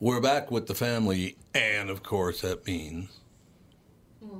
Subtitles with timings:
[0.00, 3.18] We're back with the family, and of course, that means.
[4.24, 4.38] Hmm.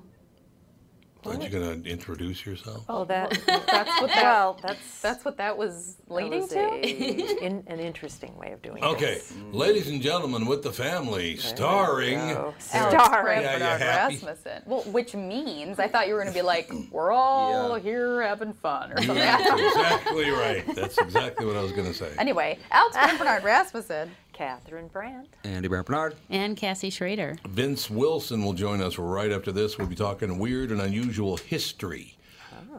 [1.22, 2.82] Aren't you going to introduce yourself?
[2.88, 6.60] Oh, that that's what that Well, that's that's what that was that leading was to.
[6.60, 6.80] a-
[7.44, 8.84] in, an interesting way of doing it.
[8.86, 9.32] Okay, this.
[9.32, 9.52] Mm-hmm.
[9.54, 12.14] ladies and gentlemen, with the family, starring.
[12.16, 12.54] go.
[12.54, 13.42] Alex Starring.
[13.42, 14.14] Yeah, Bernard happy?
[14.14, 14.62] Rasmussen.
[14.64, 17.82] Well, which means I thought you were going to be like, we're all Yeah.
[17.84, 19.16] here having fun or something.
[19.16, 20.64] That's exactly right.
[20.74, 22.10] That's exactly what I was going to say.
[22.18, 24.10] anyway, Alex and Bernard Rasmussen.
[24.40, 25.36] Catherine Brandt.
[25.44, 26.16] Andy Brown Bernard.
[26.30, 27.36] And Cassie Schrader.
[27.46, 29.76] Vince Wilson will join us right after this.
[29.76, 32.16] We'll be talking weird and unusual history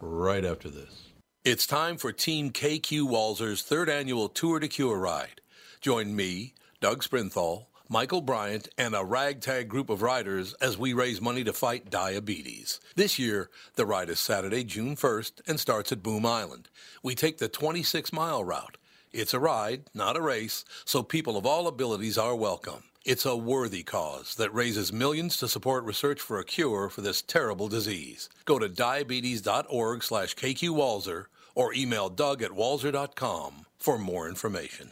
[0.01, 1.09] right after this.
[1.45, 5.39] It's time for Team KQ Walzer's third annual Tour de Cure ride.
[5.81, 11.21] Join me, Doug Sprinthal, Michael Bryant, and a ragtag group of riders as we raise
[11.21, 12.79] money to fight diabetes.
[12.95, 16.69] This year, the ride is Saturday, June 1st, and starts at Boom Island.
[17.03, 18.77] We take the 26 mile route.
[19.13, 22.83] It's a ride, not a race, so people of all abilities are welcome.
[23.03, 27.21] It's a worthy cause that raises millions to support research for a cure for this
[27.21, 28.29] terrible disease.
[28.45, 34.91] Go to diabetes.org slash kqwalzer or email doug at walzer.com for more information.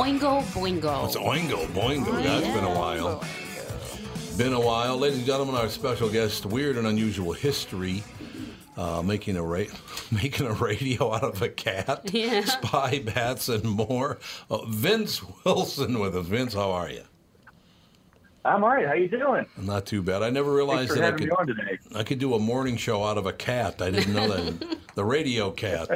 [0.00, 1.04] Oingo Boingo.
[1.04, 2.22] It's Oingo Boingo.
[2.22, 3.22] That's been a while.
[4.38, 4.96] Been a while.
[4.96, 8.02] Ladies and gentlemen, our special guest, Weird and Unusual History,
[8.78, 9.64] uh, making, a ra-
[10.10, 12.44] making a radio out of a cat, Yeah.
[12.46, 14.18] spy bats, and more.
[14.50, 16.24] Uh, Vince Wilson with us.
[16.26, 17.02] Vince, how are you?
[18.46, 18.86] I'm all right.
[18.86, 19.44] How you doing?
[19.58, 20.22] Not too bad.
[20.22, 21.78] I never realized that I could, me on today.
[21.94, 23.82] I could do a morning show out of a cat.
[23.82, 24.78] I didn't know that.
[24.94, 25.90] the radio cat.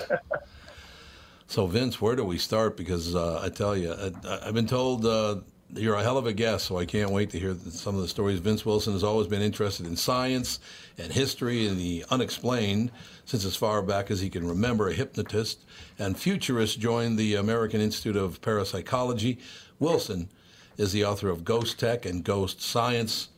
[1.46, 2.76] So, Vince, where do we start?
[2.76, 5.36] Because uh, I tell you, I, I've been told uh,
[5.72, 8.08] you're a hell of a guest, so I can't wait to hear some of the
[8.08, 8.38] stories.
[8.38, 10.60] Vince Wilson has always been interested in science
[10.98, 12.90] and history and the unexplained
[13.24, 14.88] since as far back as he can remember.
[14.88, 15.64] A hypnotist
[15.98, 19.38] and futurist joined the American Institute of Parapsychology.
[19.78, 20.28] Wilson
[20.76, 23.28] is the author of Ghost Tech and Ghost Science.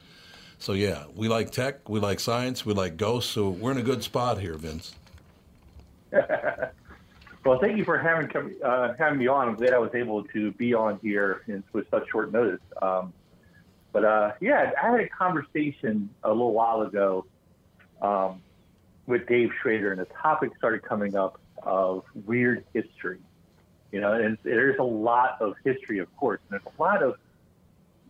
[0.58, 3.82] So, yeah, we like tech, we like science, we like ghosts, so we're in a
[3.82, 4.94] good spot here, Vince.
[7.46, 9.48] Well, thank you for having come, uh, having me on.
[9.48, 12.60] I'm glad I was able to be on here in, with such short notice.
[12.82, 13.12] Um,
[13.92, 17.24] but uh, yeah, I had a conversation a little while ago
[18.02, 18.42] um,
[19.06, 23.20] with Dave Schrader, and the topic started coming up of weird history.
[23.92, 27.14] You know, and there's a lot of history, of course, and there's a lot of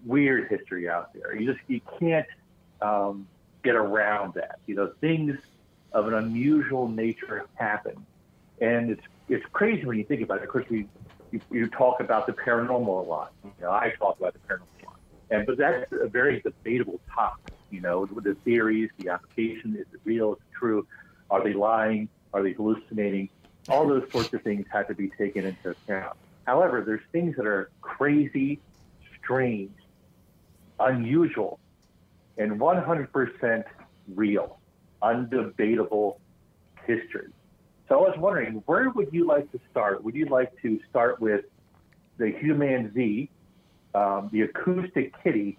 [0.07, 1.37] weird history out there.
[1.37, 2.27] You just you can't
[2.81, 3.29] um,
[3.63, 4.61] get around that.
[4.67, 5.39] You know, things
[5.93, 8.07] of an unusual nature happen,
[8.63, 10.45] and it's it's crazy when you think about it.
[10.45, 10.87] Of course, we
[11.33, 13.33] you, you talk about the paranormal a lot.
[13.45, 14.97] You know, I talk about the paranormal a lot,
[15.31, 17.53] and but that's a very debatable topic.
[17.71, 20.35] You know, the theories, the application, is it real?
[20.35, 20.87] Is it true?
[21.31, 22.09] Are they lying?
[22.33, 23.29] Are they hallucinating?
[23.69, 26.17] All those sorts of things have to be taken into account.
[26.45, 28.61] However, there's things that are crazy,
[29.21, 29.73] strange,
[30.79, 31.59] unusual,
[32.39, 33.65] and 100%
[34.15, 34.61] real,
[35.03, 36.19] undebatable
[36.87, 37.33] history.
[37.89, 40.03] So I was wondering, where would you like to start?
[40.03, 41.45] Would you like to start with
[42.19, 43.31] the Human Z,
[43.95, 45.59] um, the acoustic kitty,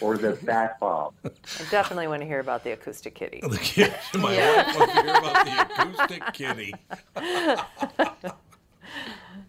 [0.00, 1.14] or the bat bomb?
[1.24, 1.30] I
[1.70, 3.40] definitely want to hear about the acoustic kitty.
[3.42, 6.74] The kid, my wife wants to hear about the acoustic kitty.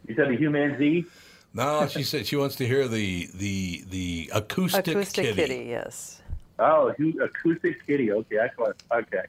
[0.08, 1.06] You said the Human Z?
[1.54, 5.36] No, she said she wants to hear the the the acoustic, acoustic kitty.
[5.42, 5.70] kitty.
[5.70, 6.22] yes.
[6.60, 6.90] Oh,
[7.22, 8.12] acoustic kitty.
[8.12, 8.82] Okay, excellent.
[8.92, 9.24] Okay.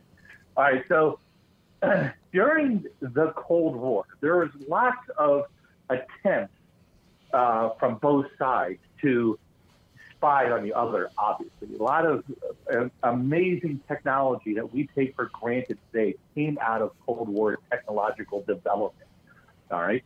[0.56, 0.84] All right.
[0.88, 1.18] So
[2.32, 5.44] during the Cold War, there was lots of
[5.90, 6.54] attempts
[7.32, 9.38] uh, from both sides to
[10.16, 11.76] spy on the other, obviously.
[11.78, 12.24] A lot of
[12.72, 18.42] uh, amazing technology that we take for granted today came out of Cold War technological
[18.46, 19.08] development.
[19.70, 20.04] All right.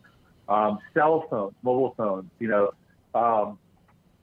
[0.49, 2.73] Um, cell phones, mobile phones, you know,
[3.15, 3.59] um,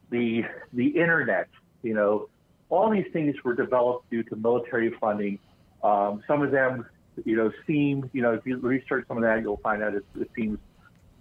[0.10, 0.44] the
[0.74, 1.48] the internet,
[1.84, 2.30] you know,
[2.70, 5.40] all these things were developed due to military funding.
[5.84, 6.86] Um, some of them,
[7.24, 10.06] you know, seem, you know, if you research some of that, you'll find out it,
[10.20, 10.60] it seems,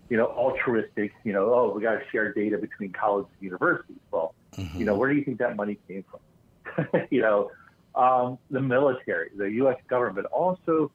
[0.08, 1.12] you know, altruistic.
[1.24, 3.98] You know, oh, we got to share data between colleges and universities.
[4.10, 4.34] Well,
[4.76, 7.06] you know, where do you think that money came from?
[7.10, 7.50] you know,
[7.94, 9.78] um, the military, the U.S.
[9.88, 10.90] government, also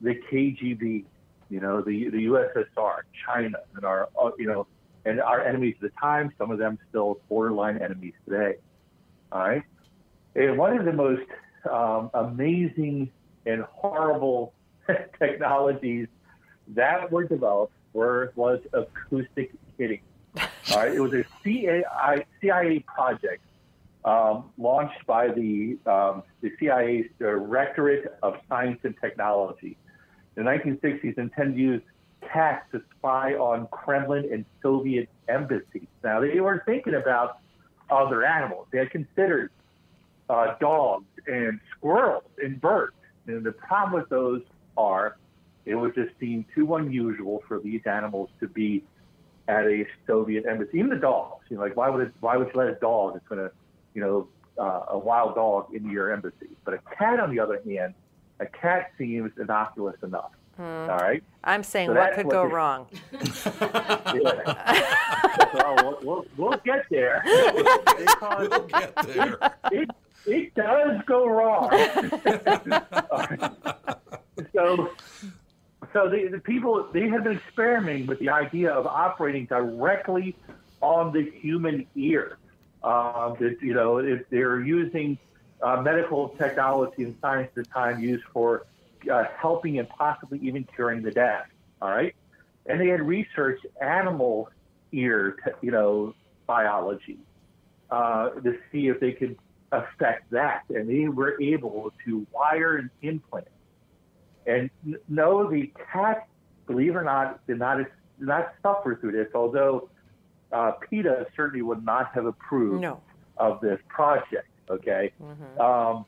[0.00, 1.04] the KGB,
[1.48, 4.66] you know, the the USSR, China, and our, uh, you know,
[5.04, 6.32] and our enemies at the time.
[6.38, 8.56] Some of them still borderline enemies today.
[9.30, 9.62] All right.
[10.34, 11.28] And one of the most
[11.70, 13.10] um, amazing
[13.46, 14.52] and horrible
[15.18, 16.08] technologies
[16.68, 20.02] that were developed were was Acoustic Kitty.
[20.36, 21.84] All right, it was a CIA,
[22.40, 23.42] CIA project
[24.04, 29.76] um, launched by the um, the CIA's Directorate of Science and Technology.
[30.34, 31.82] The 1960s, intended to use
[32.22, 35.86] cats to spy on Kremlin and Soviet embassies.
[36.02, 37.38] Now they were thinking about
[37.90, 38.66] other animals.
[38.70, 39.50] They had considered
[40.30, 42.94] uh, dogs and squirrels and birds.
[43.26, 44.42] And the problem with those
[44.76, 45.16] are
[45.64, 48.82] it was just deemed too unusual for these animals to be
[49.48, 50.78] at a Soviet embassy.
[50.78, 53.14] Even the dogs, you know, like why would it, why would you let a dog
[53.14, 53.50] that's going to,
[53.94, 54.28] you know,
[54.58, 56.48] uh, a wild dog into your embassy?
[56.64, 57.94] But a cat, on the other hand,
[58.40, 60.32] a cat seems innocuous enough.
[60.58, 61.22] All right.
[61.44, 62.86] I'm saying So what could what go the- wrong?
[65.54, 67.22] Well, we'll, we'll, we'll get there.
[67.24, 69.38] Because We'll get there.
[69.70, 69.90] it,
[70.26, 71.70] it does go wrong.
[74.54, 74.90] so,
[75.92, 80.36] so the, the people they had been experimenting with the idea of operating directly
[80.80, 82.38] on the human ear.
[82.82, 85.16] Um, that, you know, if they're using
[85.62, 88.66] uh, medical technology and science at the time used for
[89.10, 91.46] uh, helping and possibly even curing the deaf.
[91.80, 92.14] All right,
[92.66, 94.50] and they had researched animal
[94.92, 96.14] ear, te- you know,
[96.46, 97.18] biology
[97.90, 99.36] uh, to see if they could
[99.72, 103.48] affect that, and they were able to wire an implant.
[104.46, 104.70] And
[105.08, 106.28] no, the cat,
[106.66, 107.88] believe it or not, did not did
[108.20, 109.28] not suffer through this.
[109.34, 109.88] Although
[110.52, 113.00] uh, PETA certainly would not have approved No.
[113.38, 114.48] of this project.
[114.70, 115.12] Okay,
[115.60, 116.04] um,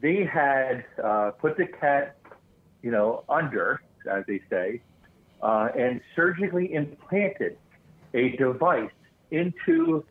[0.00, 2.16] they had uh, put the cat,
[2.82, 4.80] you know, under, as they say,
[5.42, 7.56] uh, and surgically implanted
[8.14, 8.90] a device
[9.30, 10.04] into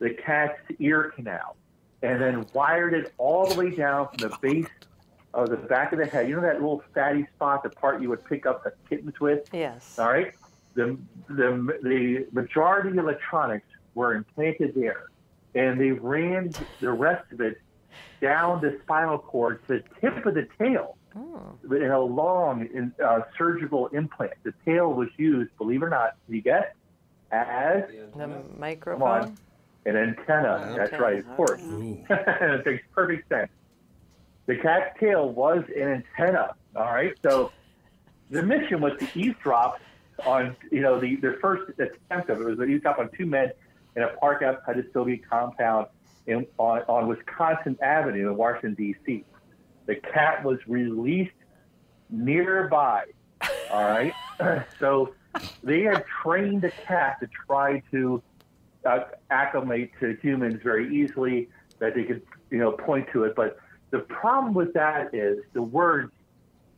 [0.00, 1.56] the cat's ear canal,
[2.04, 4.68] and then wired it all the way down from the base
[5.32, 6.28] of the back of the head.
[6.28, 9.48] You know that little fatty spot, the part you would pick up the kittens with.
[9.52, 9.98] Yes.
[9.98, 10.34] All right.
[10.74, 15.04] The, the, the majority of electronics were implanted there,
[15.54, 17.58] and they ran the rest of it
[18.20, 21.54] down the spinal cord to the tip of the tail oh.
[21.74, 24.34] in a long in, uh, surgical implant.
[24.42, 26.74] The tail was used, believe it or not, you get
[27.30, 29.36] as The come microphone.
[29.86, 30.74] An antenna.
[30.76, 31.60] That's right, of course.
[31.62, 33.50] It makes perfect sense.
[34.46, 36.54] The cat's tail was an antenna.
[36.76, 37.52] All right, so
[38.30, 39.80] the mission was to eavesdrop
[40.26, 43.50] on, you know, the, the first attempt of it was to eavesdrop on two men
[43.96, 45.86] in a park outside the Soviet compound
[46.26, 49.24] in, on, on Wisconsin Avenue in Washington, D.C.
[49.86, 51.32] The cat was released
[52.10, 53.04] nearby.
[53.70, 54.14] All right,
[54.78, 55.14] so
[55.62, 58.22] they had trained the cat to try to
[59.30, 61.48] acclimate to humans very easily,
[61.78, 63.34] that they could, you know, point to it.
[63.34, 63.58] But
[63.90, 66.12] the problem with that is the words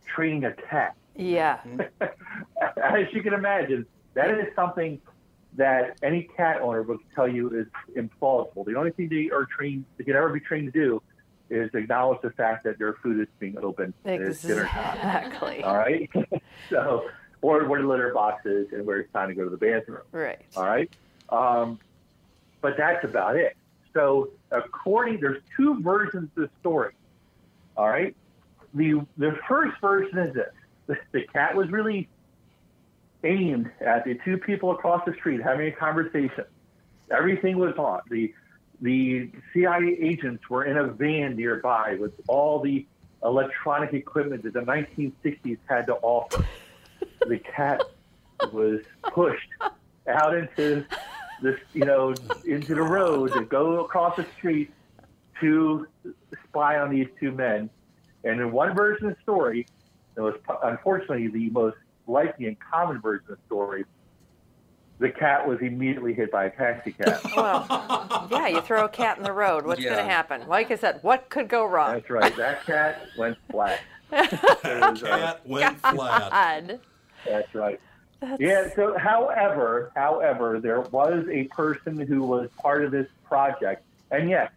[0.06, 0.96] training a cat.
[1.14, 1.60] Yeah.
[2.60, 5.00] As you can imagine, that is something
[5.54, 8.64] that any cat owner would tell you is implausible.
[8.64, 11.02] The only thing they are trained, they can ever be trained to do,
[11.48, 13.94] is acknowledge the fact that their food is being opened.
[14.04, 14.96] and it's dinner time.
[14.96, 15.62] Exactly.
[15.62, 16.10] All right.
[16.70, 17.08] so,
[17.40, 20.02] or where the litter box is and where it's time to go to the bathroom.
[20.12, 20.44] Right.
[20.56, 20.90] All right.
[21.30, 21.78] Um,
[22.66, 23.56] but that's about it.
[23.94, 26.94] So, according, there's two versions of the story.
[27.76, 28.12] All right.
[28.74, 30.52] The the first version is this:
[30.88, 32.08] the, the cat was really
[33.22, 36.42] aimed at the two people across the street having a conversation.
[37.08, 38.00] Everything was on.
[38.10, 38.34] The
[38.80, 42.84] the CIA agents were in a van nearby with all the
[43.22, 46.44] electronic equipment that the 1960s had to offer.
[47.28, 47.84] the cat
[48.52, 49.50] was pushed
[50.08, 50.84] out into
[51.42, 52.14] this, you know,
[52.44, 54.70] into the road to go across the street
[55.40, 55.86] to
[56.48, 57.70] spy on these two men.
[58.24, 59.66] And in one version of the story,
[60.16, 61.76] it was unfortunately the most
[62.06, 63.84] likely and common version of the story.
[64.98, 67.20] The cat was immediately hit by a taxi cab.
[67.36, 69.66] Well, yeah, you throw a cat in the road.
[69.66, 70.48] What's going to happen?
[70.48, 71.92] Like I said, what could go wrong?
[71.92, 72.34] That's right.
[72.36, 73.80] That cat went flat.
[74.10, 76.80] cat went flat.
[77.26, 77.80] That's right.
[78.38, 78.68] Yeah.
[78.74, 84.50] So, however, however, there was a person who was part of this project, and yes,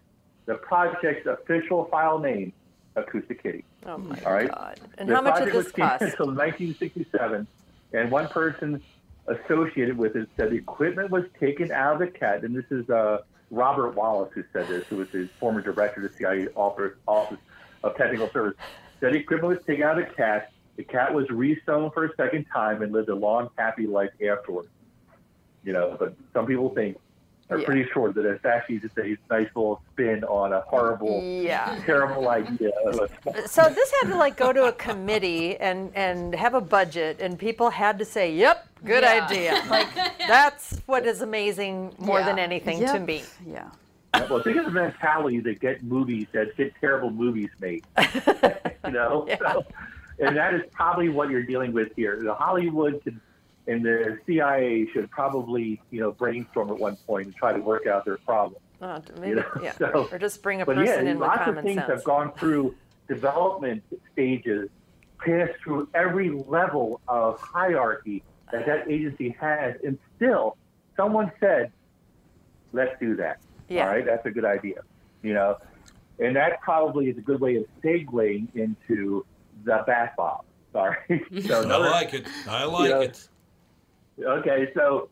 [0.46, 2.52] the project's official file name,
[2.96, 3.64] Acoustic Kitty.
[3.86, 4.50] Oh my All right.
[4.50, 4.80] God.
[4.98, 6.02] And the how much did this was cost?
[6.02, 7.46] Until 1967,
[7.92, 8.82] and one person
[9.26, 12.88] associated with it said the equipment was taken out of the cat, and this is
[12.90, 13.18] uh,
[13.50, 17.38] Robert Wallace who said this, who was the former director of the CIA Office, Office
[17.82, 18.56] of Technical Service.
[19.00, 20.52] Said the equipment was taken out of the cat.
[20.80, 24.70] The cat was resewn for a second time and lived a long, happy life afterwards.
[25.62, 26.96] You know, but some people think
[27.50, 27.66] are Yeah.
[27.66, 31.78] pretty sure that it's actually just a nice little spin on a horrible, Yeah.
[31.84, 32.70] terrible idea.
[33.44, 37.38] So this had to like go to a committee and and have a budget, and
[37.38, 39.26] people had to say, "Yep, good Yeah.
[39.26, 39.88] idea." Like
[40.26, 42.44] that's what is amazing more than Yeah.
[42.44, 43.24] anything to me.
[43.46, 43.68] Yeah.
[44.30, 47.84] well, think of the mentality that get movies that get terrible movies made.
[48.86, 49.62] you know, so,
[50.20, 52.20] and that is probably what you're dealing with here.
[52.22, 53.00] The Hollywood
[53.66, 57.86] and the CIA should probably, you know, brainstorm at one point and try to work
[57.86, 58.60] out their problem.
[58.80, 59.72] Uh, maybe, You know, yeah.
[59.78, 61.90] so- or just bring a person yeah, in with lots of common things sense.
[61.90, 62.74] have gone through
[63.08, 64.68] development stages,
[65.18, 68.22] passed through every level of hierarchy
[68.52, 70.56] that that agency has, and still,
[70.96, 71.70] someone said,
[72.72, 73.86] "Let's do that." Yeah.
[73.86, 74.80] All right, that's a good idea.
[75.22, 75.58] You know,
[76.18, 79.24] and that probably is a good way of segueing into
[79.64, 80.42] the bath bomb.
[80.72, 80.96] Sorry.
[81.46, 82.26] so I like it.
[82.48, 83.28] I like know, it.
[84.20, 85.08] Okay, so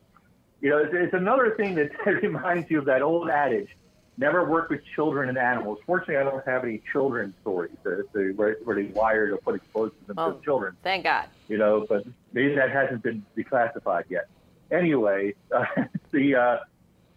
[0.61, 1.91] you know, it's, it's another thing that
[2.23, 3.69] reminds you of that old adage:
[4.17, 5.79] never work with children and animals.
[5.87, 9.55] Fortunately, I don't have any children stories that, that, where, where they wired or put
[9.57, 10.41] explosives into Oh.
[10.45, 10.77] children.
[10.83, 11.27] Thank God.
[11.49, 14.29] You know, but maybe that hasn't been declassified yet.
[14.71, 15.65] Anyway, uh,
[16.13, 16.57] the uh,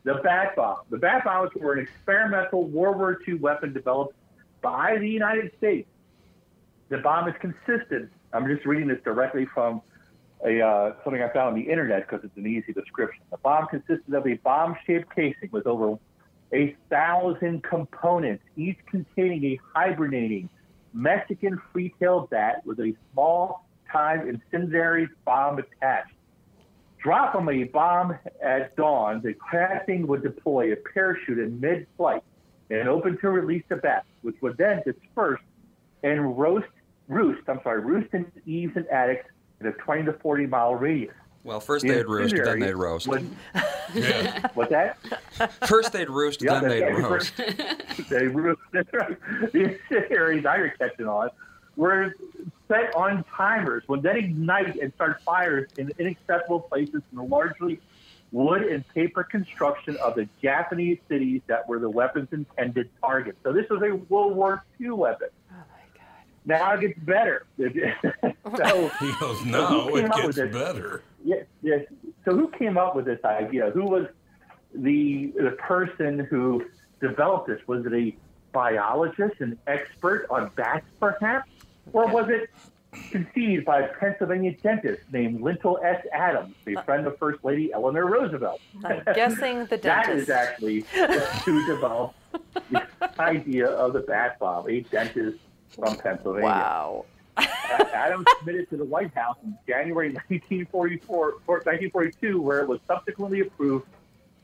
[0.03, 0.79] the bat bomb.
[0.89, 4.15] The bat bombs were an experimental World War II weapon developed
[4.61, 5.87] by the United States.
[6.91, 8.11] The bomb is consistent.
[8.33, 9.81] I'm just reading this directly from
[10.45, 13.23] a uh, something I found on the internet because it's an easy description.
[13.31, 15.97] The bomb consisted of a bomb-shaped casing with over
[16.53, 20.49] a thousand components, each containing a hibernating
[20.93, 26.13] Mexican free-tailed bat with a small-time incendiary bomb attached.
[27.01, 32.23] Drop them a bomb at dawn, the casting would deploy a parachute in mid-flight
[32.69, 35.39] and open to release the bat, which would then disperse
[36.03, 36.67] and roast,
[37.07, 39.25] roost, I'm sorry, roost in eaves and attics
[39.59, 41.13] in a 20 to 40 mile radius.
[41.43, 43.07] Well, first The they'd roost, then they'd roast.
[43.07, 43.23] would-
[44.53, 44.97] What's that?
[45.67, 47.11] First they'd roost, Yeah, then they'd right.
[47.11, 47.33] roast.
[48.09, 48.61] they roost.
[48.71, 49.17] That's right.
[49.51, 51.29] The incendiaries I were catching on
[51.75, 52.13] were
[52.67, 57.79] set on timers, would then ignite and start fires in inaccessible places in the largely
[58.31, 63.37] wood and paper construction of the Japanese cities that were the weapon's intended targets.
[63.43, 65.27] So this was a World War II weapon.
[66.45, 67.45] Now it gets better.
[67.59, 70.53] so, He goes, no, who it came up gets with this?
[70.53, 71.03] better.
[71.23, 71.85] Yes, yes.
[72.25, 73.69] So who came up with this idea?
[73.71, 74.07] Who was
[74.73, 76.65] the the person who
[76.99, 77.59] developed this?
[77.67, 78.15] Was it a
[78.51, 81.49] biologist, an expert on bats, perhaps,
[81.93, 82.49] or was it
[83.11, 86.03] conceived by a Pennsylvania dentist named Lytle S.
[86.11, 88.59] Adams, a friend of First Lady Eleanor Roosevelt?
[88.83, 90.23] I'm guessing the dentist.
[90.23, 90.85] is actually
[91.45, 92.15] who developed
[92.71, 92.85] the
[93.19, 95.37] idea of the bat bomb, a dentist
[95.75, 96.47] from Pennsylvania.
[96.47, 97.05] Wow.
[97.37, 103.85] Adams submitted to the White House in January 1944, 1942, where it was subsequently approved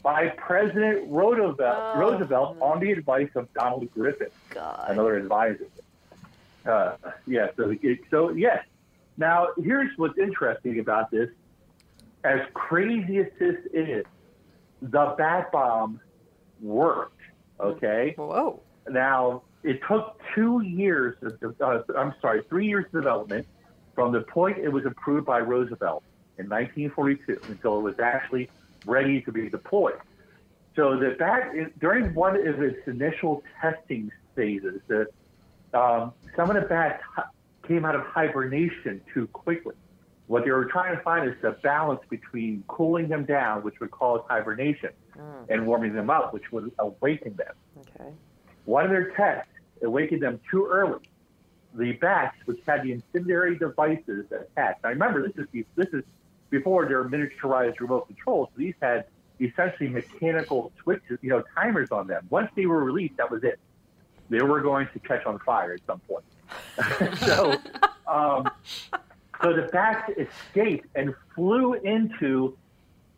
[0.03, 5.67] by President Roosevelt, Roosevelt on the advice of Donald Griffin, another advisor.
[6.65, 8.63] Uh, yeah, so, it, so yes.
[9.17, 11.29] Now, here's what's interesting about this.
[12.24, 14.05] As crazy as this is,
[14.81, 16.00] the bat bomb
[16.62, 17.22] worked.
[17.60, 18.13] Okay.
[18.17, 18.62] Whoa.
[18.89, 23.46] Now, it took two years, of, uh, I'm sorry, three years of development
[23.94, 26.04] from the point it was approved by Roosevelt
[26.38, 28.50] in 1942 until it was actually
[28.86, 30.00] ready to be deployed.
[30.76, 35.08] So that, that during one of its initial testing phases, the,
[35.74, 37.04] um, some of the bats
[37.68, 39.76] came out of hibernation too quickly.
[40.28, 43.92] What they were trying to find is the balance between cooling them down, which would
[43.92, 44.92] cause hibernation,
[45.50, 47.54] and warming them up, which would awaken them.
[47.80, 48.12] Okay.
[48.66, 49.50] One of their tests
[49.84, 51.00] awakened them too early.
[51.74, 54.84] The bats, which had the incendiary devices attached.
[54.84, 56.03] Now remember, this is this is
[56.50, 58.50] before their miniaturized remote controls.
[58.53, 59.05] So these had
[59.39, 62.25] essentially mechanical switches, you know, timers on them.
[62.29, 63.60] Once they were released, that was it.
[64.29, 66.25] They were going to catch on fire at some point.
[67.19, 67.55] so,
[68.07, 68.50] um,
[69.41, 72.57] so the bats escaped and flew into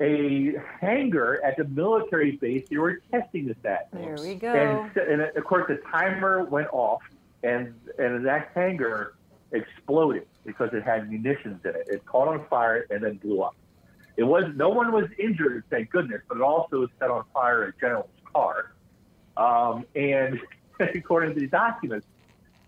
[0.01, 3.89] a hangar at the military base they were testing this at.
[3.91, 4.53] There we go.
[4.53, 7.01] And, and of course, the timer went off,
[7.43, 9.15] and and that hangar
[9.51, 11.87] exploded because it had munitions in it.
[11.87, 13.55] It caught on fire and then blew up.
[14.17, 17.73] It was no one was injured, thank goodness, but it also set on fire a
[17.79, 18.73] general's car.
[19.37, 20.39] Um, and
[20.79, 22.05] according to the documents,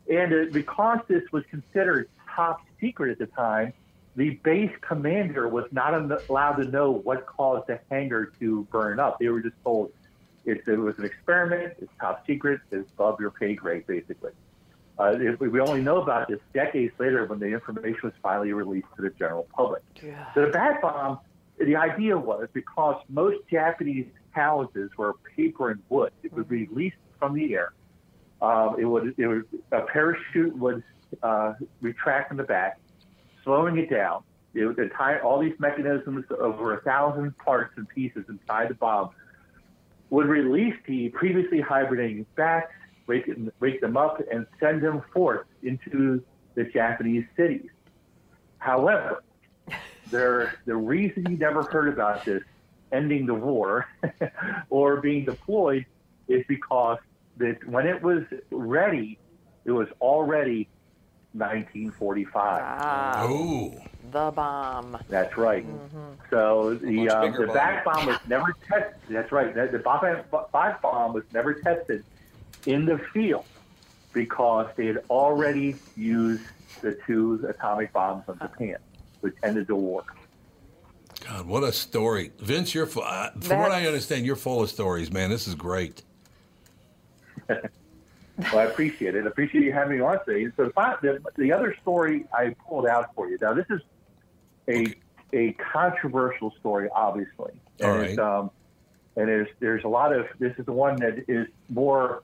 [0.10, 3.74] and uh, because this was considered top secret at the time,
[4.15, 5.94] the base commander was not
[6.30, 9.20] allowed to know what caused the hangar to burn up.
[9.20, 9.91] They were just told
[10.46, 14.32] it, it was an experiment, it's top secret, it's above your pay grade, basically.
[15.00, 18.88] Uh, if we only know about this decades later when the information was finally released
[18.96, 19.82] to the general public.
[20.03, 20.32] Yeah.
[20.34, 21.20] So the bat bomb,
[21.58, 26.97] the idea was because most Japanese houses were paper and wood, it would be released
[27.17, 27.74] from the air.
[28.41, 30.84] Um, it would, it would, a parachute would
[31.21, 32.80] uh, retract in the back,
[33.43, 34.23] slowing it down.
[34.54, 39.12] It tie all these mechanisms over a thousand parts and pieces inside the bomb
[40.10, 42.71] would release the previously hibernating bats,
[43.08, 43.30] wake,
[43.62, 46.21] wake them up, and send them forth into
[46.56, 47.69] the Japanese cities.
[48.58, 49.23] However,
[50.12, 52.43] there, the reason you never heard about this
[52.91, 53.88] ending the war
[54.69, 55.86] or being deployed
[56.27, 56.97] is because
[57.38, 59.17] that when it was ready,
[59.63, 60.67] it was already
[61.34, 62.62] 1945.
[62.63, 63.74] Ah, Ooh.
[64.12, 64.98] the bomb.
[65.10, 65.65] That's right.
[66.30, 67.56] So the um, the bomb.
[67.56, 68.96] back bomb was never tested.
[69.10, 69.54] That's right.
[69.54, 70.02] The, the bomb,
[70.52, 72.04] back bomb was never tested
[72.65, 73.46] in the field
[74.13, 76.44] because they had already used
[76.82, 78.78] the two atomic bombs on Japan,
[79.22, 80.04] which ended the war.
[81.28, 82.32] God, what a story.
[82.39, 85.30] Vince, you're, fu- uh, from what I understand, you're full of stories, man.
[85.30, 86.02] This is great.
[88.51, 89.25] Well, I appreciate it.
[89.25, 90.51] I appreciate you having me on today.
[90.58, 93.38] So the, the, the other story I pulled out for you.
[93.41, 93.82] Now, this is
[94.69, 94.95] a
[95.34, 98.51] a controversial story, obviously, and All it's, um,
[99.15, 102.23] and there's there's a lot of this is the one that is more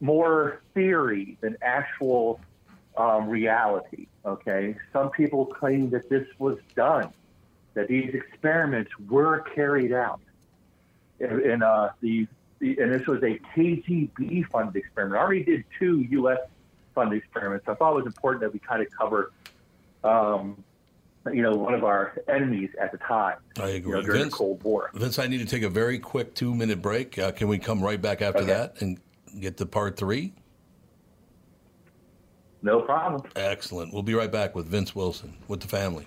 [0.00, 2.40] more theory than actual
[2.96, 4.06] um, reality.
[4.24, 7.12] Okay, some people claim that this was done,
[7.74, 10.20] that these experiments were carried out,
[11.20, 12.26] in, and uh, the
[12.62, 15.18] and this was a KGB funded experiment.
[15.18, 16.38] I already did two U.S.
[16.94, 17.66] funded experiments.
[17.68, 19.32] I thought it was important that we kind of cover.
[20.04, 20.62] Um,
[21.32, 23.36] you know, one of our enemies at the time.
[23.60, 23.92] I You agree.
[23.92, 24.90] know, during Vince, the Cold War.
[24.94, 27.16] Vince, I need to take a very quick two minute break.
[27.18, 28.48] Uh, can we come right back after Okay.
[28.48, 28.98] that and
[29.40, 30.34] get to part three?
[32.62, 33.22] No problem.
[33.36, 33.92] Excellent.
[33.92, 36.06] We'll be right back with Vince Wilson with the family.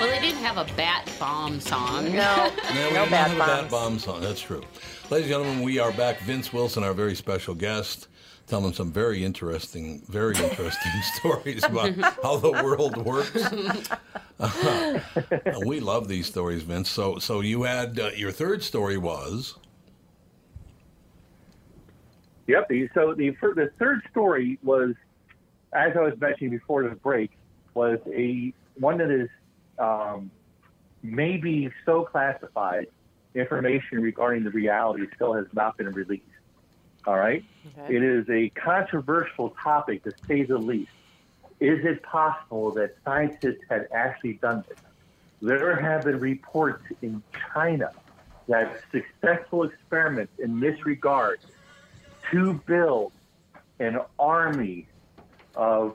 [0.00, 2.06] Well, they didn't have a bat bomb song.
[2.06, 2.10] No,
[2.74, 4.22] No, we no don't have bad a bat bomb song.
[4.22, 4.62] That's true.
[5.10, 6.20] Ladies and gentlemen, we are back.
[6.20, 8.08] Vince Wilson, our very special guest,
[8.46, 13.44] telling some very interesting, very interesting stories about how the world works.
[14.38, 15.00] Uh,
[15.66, 16.88] we love these stories, Vince.
[16.88, 19.56] So, so you had uh, your third story was
[22.46, 22.68] Yep.
[22.94, 24.94] So the fir- the third story was,
[25.72, 27.30] as I was mentioning before the break,
[27.74, 29.28] was a one that is
[29.80, 30.30] um,
[31.02, 32.86] maybe so classified
[33.34, 36.24] information regarding the reality still has not been released.
[37.06, 37.44] All right.
[37.78, 37.96] Okay.
[37.96, 40.90] It is a controversial topic to say the least.
[41.60, 44.78] Is it possible that scientists had actually done this?
[45.42, 47.22] There have been reports in
[47.54, 47.92] China
[48.48, 51.38] that successful experiments in this regard
[52.32, 53.12] to build
[53.78, 54.88] an army
[55.54, 55.94] of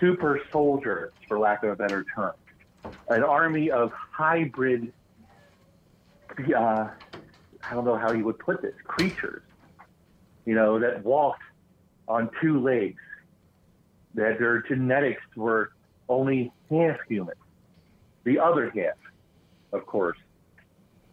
[0.00, 2.32] super soldiers, for lack of a better term,
[3.08, 4.92] an army of hybrid,
[6.54, 6.88] uh,
[7.62, 9.42] I don't know how you would put this, creatures,
[10.44, 11.38] you know, that walk
[12.06, 13.00] on two legs,
[14.14, 15.72] that their genetics were
[16.08, 17.34] only half human.
[18.24, 18.96] The other half,
[19.72, 20.18] of course,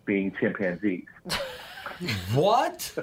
[0.05, 1.05] being chimpanzees.
[2.33, 2.93] what?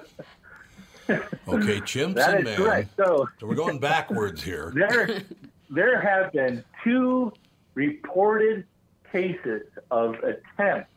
[1.08, 1.20] Okay,
[1.80, 2.56] chimps That and man.
[2.56, 2.90] correct.
[2.96, 4.72] So So we're going backwards here.
[4.74, 5.22] there,
[5.70, 7.32] there have been two
[7.74, 8.66] reported
[9.12, 10.90] cases of attempts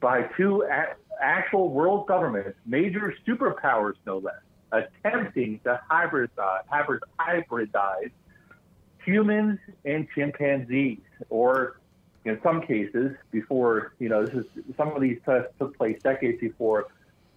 [0.00, 4.34] by two a- actual world governments, major superpowers no less,
[4.72, 8.10] attempting to hybridize, hybrid, hybridize
[9.04, 11.80] humans and chimpanzees, or
[12.24, 14.44] in some cases, before you know, this is
[14.76, 16.88] some of these tests took place decades before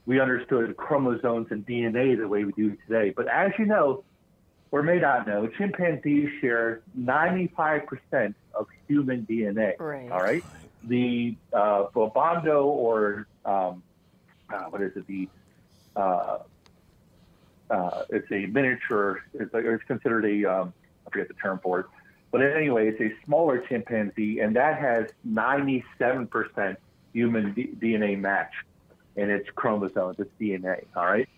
[0.05, 3.13] we understood chromosomes and DNA the way we do today.
[3.15, 4.03] But as you know,
[4.73, 9.73] or may not know, chimpanzees share 95% of human DNA.
[9.79, 10.11] Right.
[10.11, 10.43] All right.
[10.83, 13.83] The uh, Bobondo, or um,
[14.51, 15.05] uh, what is it?
[15.05, 15.29] The
[15.95, 16.39] uh,
[17.69, 19.19] uh, it's a miniature.
[19.35, 20.73] It's, like, it's considered a um,
[21.05, 21.85] I forget the term for it,
[22.31, 26.75] but anyway, it's a smaller chimpanzee, and that has 97%
[27.13, 28.51] human D- DNA match
[29.15, 30.87] in its chromosomes, its DNA.
[30.95, 31.29] All right.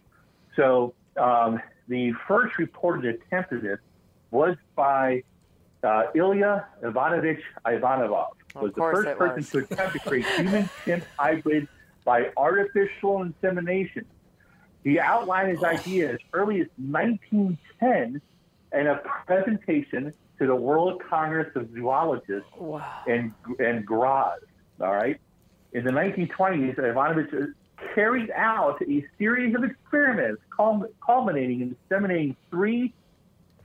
[0.56, 3.80] So um, the first reported attempt at this
[4.32, 5.24] was by
[5.84, 8.30] uh, Ilya Ivanovich Ivanov.
[8.56, 9.50] Was the first person was.
[9.52, 11.68] to attempt to create human chimp hybrid
[12.04, 14.06] by artificial insemination.
[14.84, 18.22] He outlined his idea as early as 1910
[18.72, 18.96] in a
[19.26, 22.84] presentation to the World Congress of Zoologists Wow.
[23.08, 24.40] in, in Graz.
[24.82, 25.20] All right.
[25.74, 27.32] In the 1920s, Ivanovich
[27.94, 30.42] carried out a series of experiments
[31.06, 32.94] culminating in inseminating three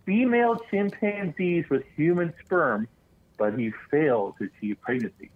[0.04, 2.88] female chimpanzees with human sperm,
[3.38, 5.30] but he failed to achieve pregnancy.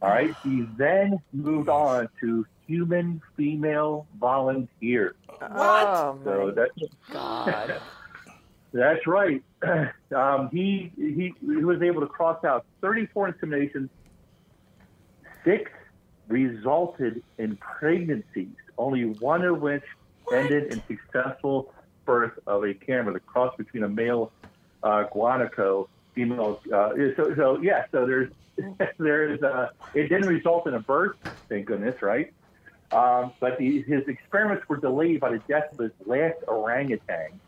[0.00, 0.36] All right.
[0.42, 5.16] He then moved on to human female volunteers.
[5.40, 7.80] Oh So my that's God.
[8.72, 9.42] that's right.
[10.14, 13.88] Um, he, he he was able to cross out 34 inseminations.
[15.44, 15.70] Six
[16.28, 19.84] resulted in pregnancies, only one of which
[20.32, 21.72] ended in successful
[22.04, 24.32] birth of a camera, the cross between a male
[24.82, 26.60] uh, guanaco, female.
[26.72, 28.30] Uh, so, so yeah, so there's
[28.98, 31.16] there's uh, it didn't result in a birth,
[31.48, 32.32] thank goodness, right?
[32.92, 37.40] Um, but the, his experiments were delayed by the death of his last orangutan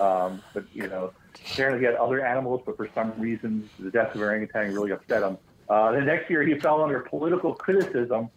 [0.00, 1.12] Um, but you know,
[1.52, 5.22] apparently he had other animals, but for some reason the death of orangutan really upset
[5.22, 5.38] him.
[5.68, 8.30] Uh, the next year he fell under political criticism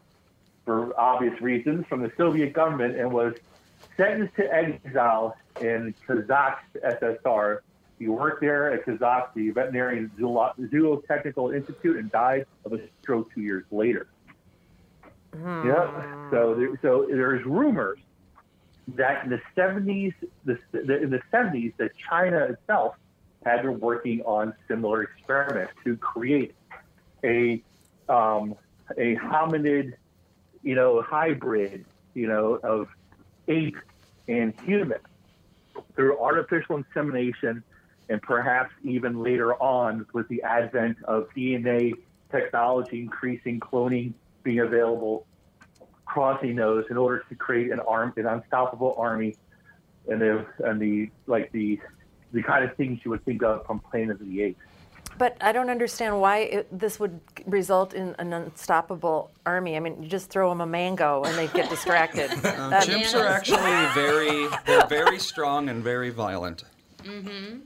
[0.65, 3.33] for obvious reasons from the Soviet government and was
[3.97, 7.59] sentenced to exile in Kazakh SSR.
[7.99, 13.41] He worked there at Kazakh, the Veterinary Zootechnical Institute, and died of a stroke two
[13.41, 14.07] years later.
[15.33, 16.29] Yeah.
[16.31, 17.99] So, there, so there's rumors
[18.95, 20.13] that in the 70s,
[20.45, 22.95] the, the, in the 70s, that China itself
[23.45, 26.53] had been working on similar experiments to create
[27.23, 27.61] a
[28.09, 28.55] um,
[28.97, 29.93] a hominid,
[30.63, 32.87] you know, hybrid, you know, of
[33.47, 33.77] ape
[34.27, 34.99] and human
[35.95, 37.63] through artificial insemination,
[38.09, 41.93] and perhaps even later on with the advent of DNA
[42.31, 45.25] technology, increasing cloning being available,
[46.05, 49.35] crossing those in order to create an arm, an unstoppable army,
[50.09, 51.79] and the and the like the
[52.33, 54.59] the kind of things you would think of from Planet of the Apes.
[55.21, 59.77] But I don't understand why it, this would result in an unstoppable army.
[59.77, 62.31] I mean, you just throw them a mango and they get distracted.
[62.43, 63.59] Uh, That- chimps are actually
[63.93, 66.63] very, they're very strong and very violent.
[67.03, 67.59] Mm-hmm.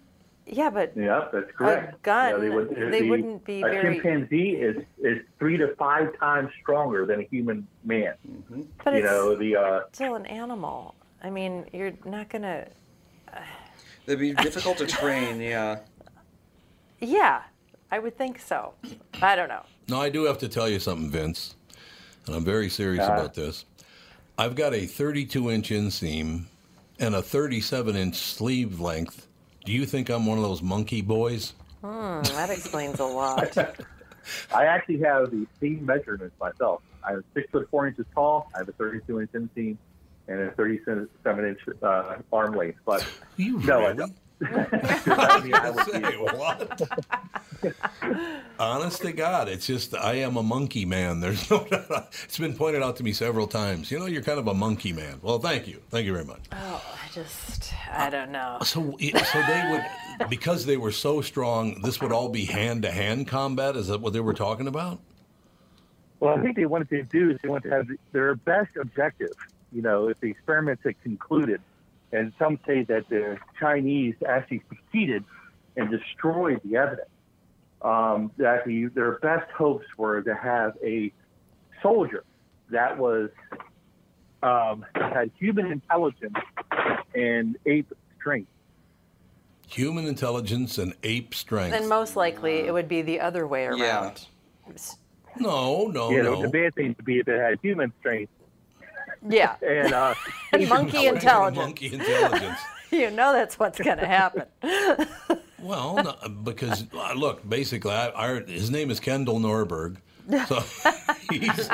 [0.48, 2.02] Yeah, but Yeah, that's correct.
[2.04, 5.74] gun, Yeah, they would, they the- wouldn't be a very- chimpanzee is is three to
[5.78, 8.16] five times stronger than a human man.
[8.30, 8.64] Mm-hmm.
[8.84, 10.94] But you it's know the uh, still an animal.
[11.24, 12.68] I mean, you're not gonna.
[14.06, 15.80] They'd be difficult to train, yeah.
[17.06, 17.42] Yeah,
[17.92, 18.74] I would think so.
[19.22, 19.62] I don't know.
[19.88, 21.56] No, I do have to tell you something, Vince,
[22.26, 23.14] and I'm very serious Uh.
[23.14, 23.66] about this.
[24.38, 26.46] I've got a 32 inch inseam
[27.00, 29.28] and a 37 inch sleeve length.
[29.64, 31.54] Do you think I'm one of those monkey boys?
[31.82, 33.56] Hmm, that explains a lot.
[34.54, 36.82] I actually have the same measurements myself.
[37.04, 38.50] I'm six foot four inches tall.
[38.56, 39.78] I have a 32 inch inseam
[40.28, 41.08] and a 37
[41.46, 42.80] inch uh, arm length.
[42.86, 43.06] But
[43.38, 44.14] you no, I don't.
[44.42, 46.82] I mean, I Say what?
[48.60, 51.20] Honest to God, it's just I am a monkey man.
[51.20, 51.66] There's no.
[52.24, 53.92] It's been pointed out to me several times.
[53.92, 55.20] You know, you're kind of a monkey man.
[55.22, 56.42] Well, thank you, thank you very much.
[56.52, 58.58] Oh, I just, I don't know.
[58.60, 59.70] Uh, so, so they
[60.20, 63.76] would, because they were so strong, this would all be hand to hand combat.
[63.76, 65.00] Is that what they were talking about?
[66.20, 69.34] Well, I think they wanted to do is they wanted to have their best objective.
[69.72, 71.62] You know, if the experiments had concluded,
[72.16, 75.24] and some say that the Chinese actually succeeded
[75.76, 77.10] and destroyed the evidence.
[77.82, 81.12] Um, that the, their best hopes were to have a
[81.84, 82.24] soldier
[82.72, 83.30] that was
[84.42, 86.38] um, had human intelligence
[87.14, 88.50] and ape strength.
[89.68, 91.78] Human intelligence and ape strength.
[91.78, 94.28] Then most likely it would be the other way around.
[94.68, 94.74] Yeah.
[95.38, 96.42] No, no, yeah, no.
[96.42, 98.32] the bad thing to be if it had human strength
[99.28, 99.56] Yeah.
[99.62, 100.14] and uh,
[100.54, 101.58] And monkey intelligence.
[101.58, 102.60] Monkey intelligence.
[102.92, 104.44] You know that's what's going to happen.
[105.60, 109.98] Well, no, because uh, look, basically, I, I, his name is Kendall Norberg.
[110.48, 110.64] So
[111.30, 111.70] he's,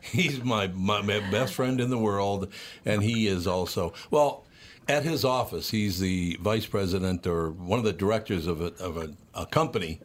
[0.00, 2.50] he's my, my my best friend in the world,
[2.86, 4.46] and he is also well.
[4.88, 8.96] At his office, he's the vice president or one of the directors of a, of
[8.96, 10.00] a, a company,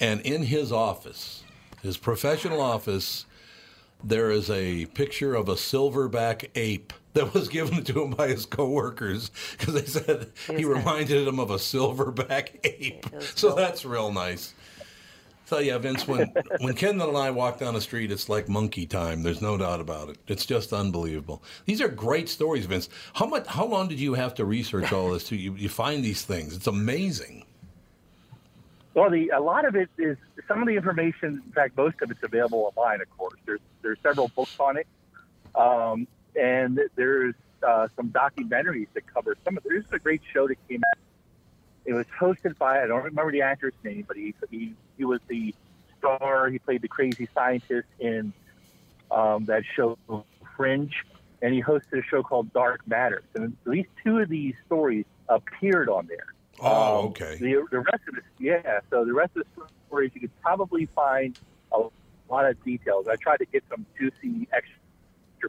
[0.00, 1.44] and in his office,
[1.82, 3.26] his professional office,
[4.02, 8.44] there is a picture of a silverback ape that was given to him by his
[8.44, 13.06] coworkers because they said he reminded them of a silverback ape.
[13.34, 14.52] So that's real nice.
[15.46, 18.86] So yeah, Vince, when when Kendall and I walk down the street, it's like monkey
[18.86, 19.22] time.
[19.22, 20.16] There's no doubt about it.
[20.26, 21.42] It's just unbelievable.
[21.66, 22.88] These are great stories, Vince.
[23.12, 23.46] How much?
[23.46, 25.24] How long did you have to research all this?
[25.28, 26.56] To you, you find these things?
[26.56, 27.43] It's amazing.
[28.94, 31.42] Well, the a lot of it is some of the information.
[31.44, 33.00] In fact, most of it's available online.
[33.00, 34.86] Of course, there's there's several books on it,
[35.56, 36.06] um,
[36.40, 37.34] and there's
[37.66, 39.64] uh, some documentaries that cover some of.
[39.64, 40.98] There's a great show that came out.
[41.84, 45.20] It was hosted by I don't remember the actor's name, but he he he was
[45.26, 45.52] the
[45.98, 46.48] star.
[46.48, 48.32] He played the crazy scientist in
[49.10, 49.98] um, that show
[50.56, 50.94] Fringe,
[51.42, 53.24] and he hosted a show called Dark Matters.
[53.34, 56.34] And at least two of these stories appeared on there.
[56.64, 57.36] Oh, Um, okay.
[57.38, 58.80] The, the rest of it, yeah.
[58.90, 61.38] So the rest of the stories, you could probably find
[61.72, 61.78] a
[62.30, 63.06] lot of details.
[63.08, 64.70] I tried to get some juicy extra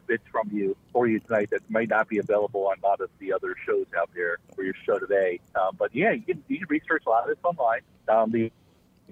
[0.06, 3.08] bits from you for you tonight that might not be available on a lot of
[3.18, 5.40] the other shows out there for your show today.
[5.58, 7.80] Um, but yeah, you can, you can research a lot of this online.
[8.08, 8.52] Um, the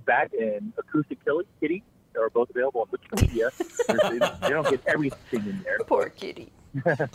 [0.05, 1.83] Bat and Acoustic Kitty, Kitty
[2.21, 3.51] are both available on Wikipedia.
[3.57, 5.79] There's- they, don't, they don't get everything in there.
[5.87, 6.53] Poor kitty.
[6.87, 7.09] Um,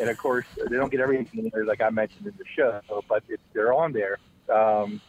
[0.00, 2.80] and of course, they don't get everything in there, like I mentioned in the show,
[3.08, 4.18] but it's, they're on there.
[4.52, 5.00] Um,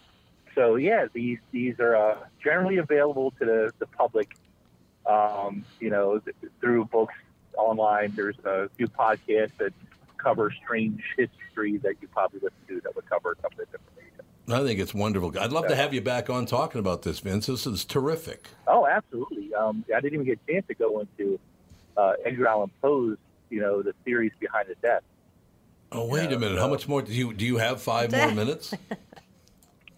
[0.56, 4.36] so yeah, these these are uh, generally available to the, the public.
[5.06, 7.16] Um, you know, th- through books
[7.58, 8.14] online.
[8.16, 9.74] There's a few podcasts that
[10.18, 13.80] cover strange history that you probably listen to that would cover a couple of this
[13.80, 14.26] information.
[14.52, 15.34] I think it's wonderful.
[15.40, 17.48] I'd love to have you back on talking about this, Vince.
[17.48, 18.50] This is terrific.
[18.68, 19.54] Oh, absolutely.
[19.54, 21.40] Um, I didn't even get a chance to go into
[21.98, 23.18] uh, Edgar Allan Poe's,
[23.50, 25.02] you know, the theories behind his death.
[25.92, 26.60] Oh, wait a minute.
[26.60, 27.46] How much more do you do?
[27.46, 28.74] You have five more minutes?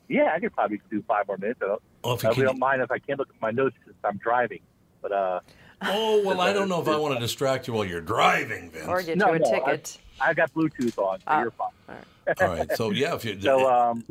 [0.07, 1.59] Yeah, I could probably do five more minutes.
[1.63, 3.51] I don't, Oh, if you we can- don't mind if I can't look at my
[3.51, 4.61] notes since I'm driving.
[5.01, 5.39] But uh,
[5.83, 8.87] Oh well, I don't know if I want to distract you while you're driving, Vince.
[8.87, 9.97] Or get no, you a no, ticket.
[10.19, 11.69] I, I got Bluetooth on, so you're fine.
[12.41, 12.71] All right.
[12.77, 14.03] So yeah, if you So, um,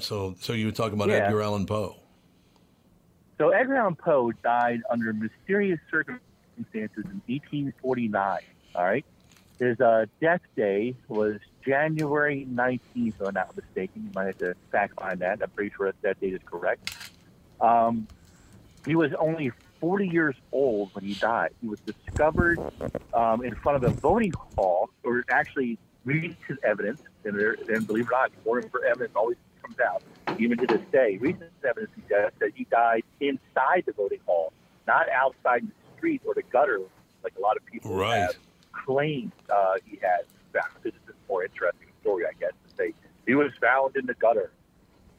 [0.00, 1.26] so so you were talking about Yeah.
[1.26, 1.96] Edgar Allan Poe.
[3.38, 6.24] So Edgar Allan Poe died under mysterious circumstances
[6.56, 8.40] in 1849.
[8.74, 9.04] All right,
[9.58, 14.04] his uh, death day was January 19th, if I'm not mistaken.
[14.04, 15.42] You might have to fact find that.
[15.42, 16.96] I'm pretty sure that, date is correct.
[17.60, 18.08] Um,
[18.84, 21.50] he was only 40 years old when he died.
[21.60, 22.58] He was discovered
[23.12, 28.06] um, in front of a voting hall, or actually recent evidence, and, there, and believe
[28.06, 30.02] it or not, more evidence always comes out,
[30.38, 31.16] even to this day.
[31.18, 34.52] Recent evidence suggests that he died inside the voting hall,
[34.86, 35.72] not outside the
[36.04, 36.80] street or the gutter,
[37.22, 38.18] like a lot of people Right.
[38.20, 38.36] have
[38.72, 40.68] claimed uh, he had found.
[40.82, 42.94] This is a more interesting story, I guess, to say
[43.26, 44.50] he was found in the gutter.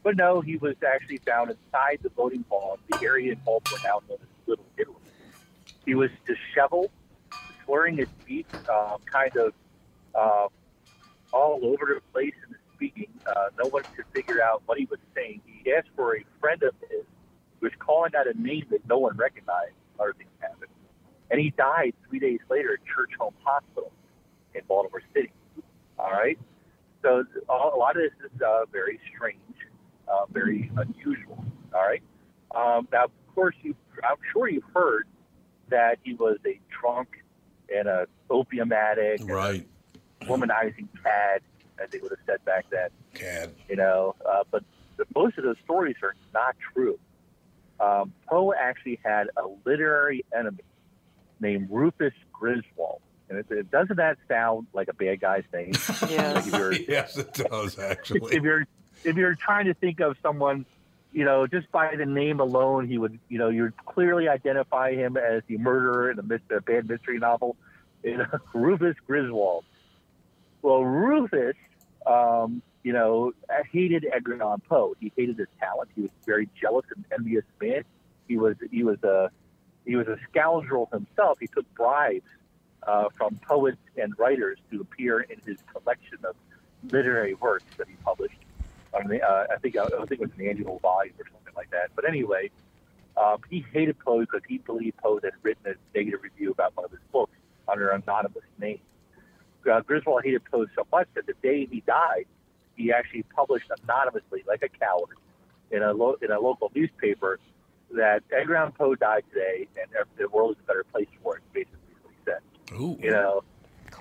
[0.03, 4.01] But no, he was actually found inside the voting hall, the area in Baltimore now
[4.07, 4.97] known as Little Italy.
[5.87, 6.91] He was disheveled,
[7.65, 9.53] slurring his speech, um, kind of
[10.13, 10.47] uh,
[11.31, 13.09] all over the place in the speaking.
[13.25, 15.41] Uh, no one could figure out what he was saying.
[15.47, 17.01] He asked for a friend of his
[17.59, 19.73] who was calling out a name that no one recognized.
[19.99, 20.34] Other things happened.
[21.35, 23.91] And he died three days later at Church Home Hospital
[24.53, 25.33] in Baltimore City.
[25.99, 26.39] All right?
[27.01, 29.35] So a lot of this is uh, very strange,
[30.07, 31.43] uh, very unusual.
[31.73, 32.01] All right?
[32.55, 35.07] Um, now, of course, you, I'm sure you've heard
[35.67, 37.09] that he was a drunk
[37.67, 39.67] and a opium addict, Right.
[40.21, 41.41] womanizing cad,
[41.83, 42.87] as they would have said back then.
[43.13, 43.51] Cad.
[43.67, 44.63] You know, uh, but
[45.13, 46.97] most of those stories are not true.
[47.81, 50.63] Um, Poe actually had a literary enemy
[51.39, 53.01] named Rufus Griswold.
[53.29, 55.73] And it, it, doesn't that sound like a bad guy's name?
[56.01, 58.35] Like if you're, yes, it does actually.
[58.35, 58.65] if you're
[59.03, 60.65] if you're trying to think of someone,
[61.11, 64.93] you know, just by the name alone, he would, you know, you would clearly identify
[64.93, 67.55] him as the murderer in a, a bad mystery novel.
[68.03, 69.65] You know, Rufus Griswold.
[70.61, 71.55] Well, Rufus,
[72.05, 73.33] um, you know,
[73.71, 74.95] hated Edgar Allan Poe.
[74.99, 75.89] He hated his talent.
[75.95, 77.83] He was a very jealous and envious man.
[78.27, 79.31] He was he was a
[79.85, 81.37] he was a scoundrel himself.
[81.39, 82.25] He took bribes
[82.83, 86.35] uh, from poets and writers to appear in his collection of
[86.91, 88.37] literary works that he published.
[88.93, 91.69] On the, uh, I think I think it was an annual volume or something like
[91.71, 91.89] that.
[91.95, 92.49] But anyway,
[93.17, 96.85] um, he hated Poe because he believed Poe had written a negative review about one
[96.85, 97.33] of his books
[97.67, 98.79] under an anonymous name.
[99.69, 102.25] Uh, Griswold hated Poe so much that the day he died,
[102.75, 105.17] he actually published anonymously, like a coward,
[105.71, 107.39] in a lo- in a local newspaper
[107.91, 111.43] that Edgar Allan Poe died today, and the world is a better place for it.
[111.53, 112.79] Basically, what he said.
[112.81, 112.97] Ooh.
[113.01, 113.43] You know,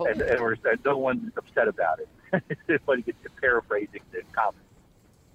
[0.01, 2.09] and, and we're, and no one's upset about it.
[2.69, 4.65] it's funny, it's paraphrasing the comment.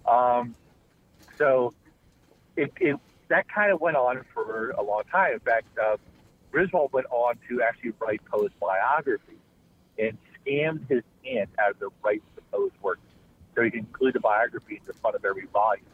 [0.05, 0.55] Um,
[1.37, 1.73] so
[2.55, 2.97] it, it
[3.29, 5.33] that kind of went on for a long time.
[5.33, 5.97] In fact, uh,
[6.51, 9.37] Griswold went on to actually write Poe's biography
[9.97, 12.99] and scammed his aunt out of the rights to Poe's work,
[13.55, 15.85] so he could include the biography in the front of every volume.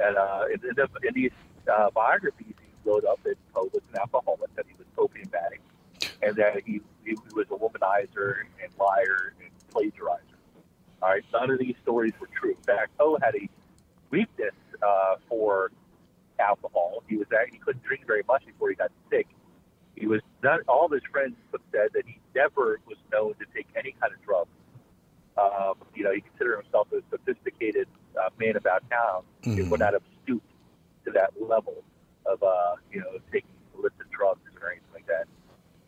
[0.00, 1.30] And uh, in, in, the, in these
[1.68, 5.62] uh, biographies, he wrote up that Poe was an alcoholic, that he was opium addict,
[6.22, 10.20] and that he, he was a womanizer and liar and plagiarizer.
[11.02, 12.50] All right, none of these stories were true.
[12.50, 13.48] In fact, Poe had a
[14.10, 15.70] weakness uh, for
[16.40, 17.02] alcohol.
[17.08, 19.26] He was act- he couldn't drink very much before he got sick.
[19.96, 21.34] He was not all of his friends
[21.72, 24.48] said that he never was known to take any kind of drugs.
[25.36, 27.86] Um, you know, he considered himself a sophisticated
[28.20, 29.22] uh, man about town.
[29.44, 29.68] He Mhm.
[29.70, 30.17] would not have stooped
[31.08, 31.82] to that level
[32.26, 35.26] of uh, you know taking illicit drugs or anything like that.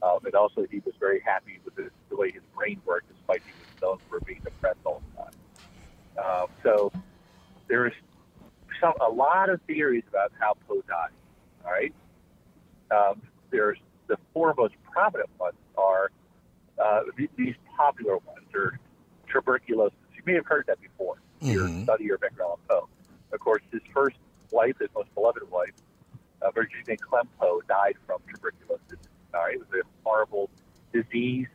[0.03, 3.43] Um, and also, he was very happy with his, the way his brain worked, despite
[3.45, 5.35] he was known for being depressed all the time.
[6.25, 6.93] Um, so
[7.69, 7.93] there's
[8.81, 11.11] some a lot of theories about how Poe died.
[11.65, 11.95] All right,
[12.91, 16.11] um, there's the four most prominent ones are
[16.83, 17.03] uh,
[17.37, 18.79] these popular ones are
[19.31, 19.97] tuberculosis.
[20.17, 21.21] You may have heard that before.
[21.41, 22.89] in Your study of Edgar Allan Poe.
[23.33, 24.17] Of course, his first
[24.53, 25.73] wife, his most beloved wife,
[26.43, 28.99] uh, Virginia Clemm Poe, died from tuberculosis.
[29.33, 30.51] Right, it was a horrible
[30.93, 31.47] disease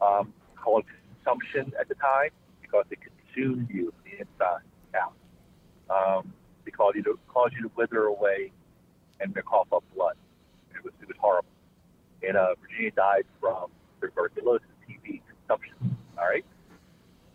[0.00, 0.84] um, called
[1.14, 2.30] consumption at the time
[2.60, 4.62] because it consumed you from the inside
[4.94, 5.14] out.
[5.88, 6.32] Um,
[6.64, 8.52] they you to caused you to wither away
[9.20, 10.16] and to cough up blood.
[10.74, 11.48] It was it was horrible.
[12.22, 13.70] And uh, Virginia died from
[14.00, 15.96] tuberculosis, TB, consumption.
[16.18, 16.44] All right.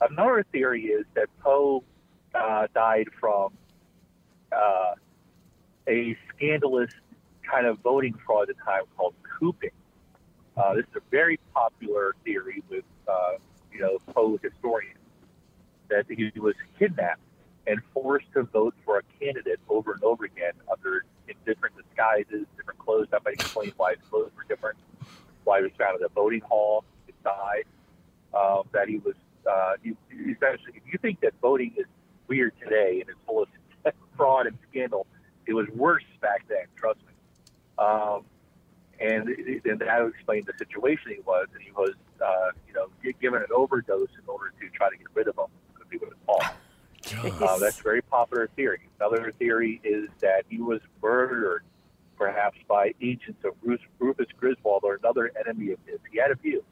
[0.01, 1.83] Another theory is that Poe
[2.33, 3.53] uh, died from
[4.51, 4.93] uh,
[5.87, 6.91] a scandalous
[7.49, 9.71] kind of voting fraud at the time called cooping.
[10.57, 13.33] Uh, this is a very popular theory with, uh,
[13.73, 14.97] you know, Poe historians
[15.89, 17.19] that he was kidnapped
[17.67, 22.45] and forced to vote for a candidate over and over again under in different disguises,
[22.57, 23.07] different clothes.
[23.11, 24.77] That might explain why his clothes were different.
[25.43, 27.65] Why he was found at a voting hall inside.
[28.33, 29.15] Um, that he was
[29.49, 30.73] uh, he, essentially.
[30.75, 31.85] If you think that voting is
[32.27, 33.49] weird today and is full of
[34.17, 35.07] fraud and scandal,
[35.47, 36.65] it was worse back then.
[36.75, 37.13] Trust me.
[37.77, 38.23] Um,
[38.99, 39.27] and,
[39.65, 41.93] and that would explain the situation he was, and he was,
[42.23, 42.87] uh, you know,
[43.21, 46.13] given an overdose in order to try to get rid of him because he was
[46.27, 46.55] off.
[47.41, 48.81] Uh, that's a very popular theory.
[48.99, 51.63] Another theory is that he was murdered,
[52.17, 55.99] perhaps by agents of Rufus, Rufus Griswold or another enemy of his.
[56.11, 56.63] He had a few.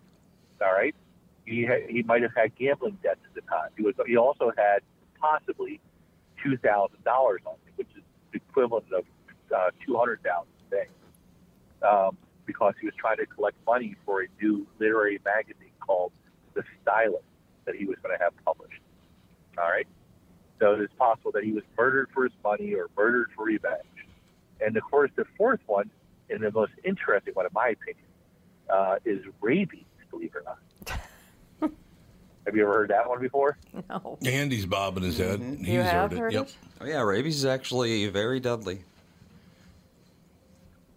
[0.61, 0.95] All right,
[1.45, 3.69] he had, he might have had gambling debts at the time.
[3.75, 4.79] He was he also had
[5.19, 5.81] possibly
[6.41, 9.05] two thousand dollars on him, which is the equivalent of
[9.55, 10.87] uh, two hundred thousand today,
[11.81, 16.11] um, because he was trying to collect money for a new literary magazine called
[16.53, 17.23] The Stylus
[17.65, 18.81] that he was going to have published.
[19.57, 19.87] All right.
[20.59, 23.83] So it's possible that he was murdered for his money or murdered for revenge.
[24.61, 25.89] And of course, the fourth one,
[26.29, 28.05] and the most interesting one, in my opinion,
[28.69, 29.83] uh, is rabies.
[30.09, 30.59] Believe it or not.
[32.45, 33.57] Have you ever heard that one before?
[33.89, 34.17] No.
[34.25, 35.39] Andy's bobbing his head.
[35.39, 35.59] Mhm.
[35.59, 36.19] He's You have heard it.
[36.19, 36.49] heard yep.
[36.81, 38.83] Oh yeah, rabies is actually very deadly.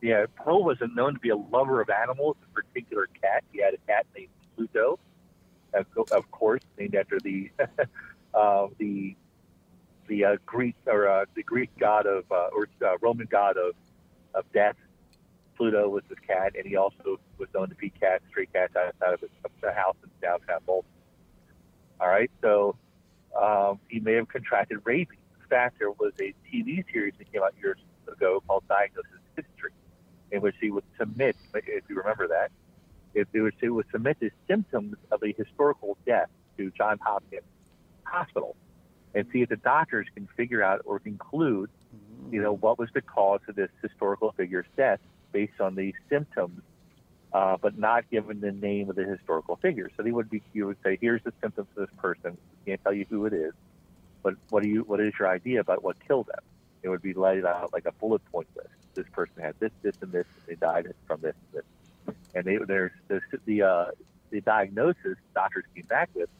[0.03, 3.42] Yeah, Poe wasn't known to be a lover of animals, in particular cat.
[3.53, 4.99] He had a cat named Pluto,
[5.74, 7.51] of, of course, named after the
[8.34, 9.16] uh, the
[10.09, 13.74] the uh, Greek or uh, the Greek god of uh, or uh, Roman god of
[14.34, 14.76] of death.
[15.57, 19.14] Pluto was his cat, and he also was known to feed cats, stray cats outside
[19.14, 19.30] of his,
[19.62, 20.84] the house in downtown Baltimore.
[22.01, 22.76] All right, so
[23.40, 25.18] um, he may have contracted rabies.
[25.40, 29.70] In fact, there was a TV series that came out years ago called Diagnosis History,
[30.30, 32.51] in which he would submit, if you remember that,
[33.14, 36.28] if was, it would submit the symptoms of a historical death
[36.59, 37.42] to Johns Hopkins
[38.05, 38.57] Hospital
[39.14, 41.70] and see if the doctors can figure out or conclude,
[42.30, 45.01] you know, what was the cause of this historical figure's death
[45.32, 46.61] based on the symptoms,
[47.32, 49.90] uh, but not given the name of the historical figure.
[49.96, 52.36] So they would be, you would say, here's the symptoms of this person.
[52.64, 53.52] Can't tell you who it is,
[54.22, 56.42] but what do you, what is your idea about what killed them?
[56.82, 58.68] It would be laid out like a bullet point list.
[58.94, 60.26] This person had this, this, and this.
[60.36, 62.16] And they died from this, and this.
[62.34, 63.86] And they, there's the the, uh,
[64.30, 66.30] the diagnosis doctors came back with.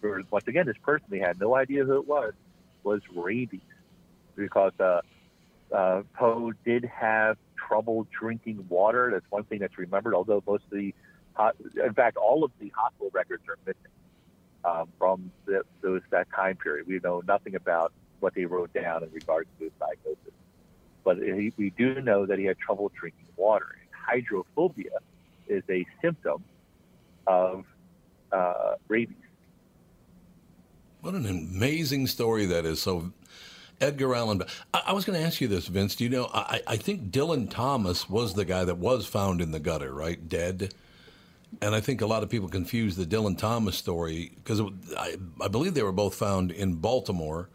[0.00, 2.32] For, once again, this person they had no idea who it was
[2.82, 3.60] was rabies,
[4.34, 5.02] because uh,
[5.70, 7.36] uh, Poe did have
[7.68, 9.10] trouble drinking water.
[9.12, 10.14] That's one thing that's remembered.
[10.14, 10.94] Although most of the,
[11.84, 13.92] in fact, all of the hospital records are missing
[14.64, 16.86] um, from the, those that time period.
[16.86, 20.32] We know nothing about what they wrote down in regards to his diagnosis.
[21.04, 23.76] But he, we do know that he had trouble drinking water.
[23.80, 24.98] And Hydrophobia
[25.48, 26.44] is a symptom
[27.26, 27.64] of
[28.32, 29.16] uh, rabies.
[31.00, 32.82] What an amazing story that is.
[32.82, 33.12] So,
[33.80, 34.42] Edgar Allan.
[34.74, 35.96] I, I was going to ask you this, Vince.
[35.96, 36.30] Do you know?
[36.32, 40.28] I, I think Dylan Thomas was the guy that was found in the gutter, right,
[40.28, 40.74] dead.
[41.60, 44.60] And I think a lot of people confuse the Dylan Thomas story because
[44.96, 47.48] I, I believe they were both found in Baltimore.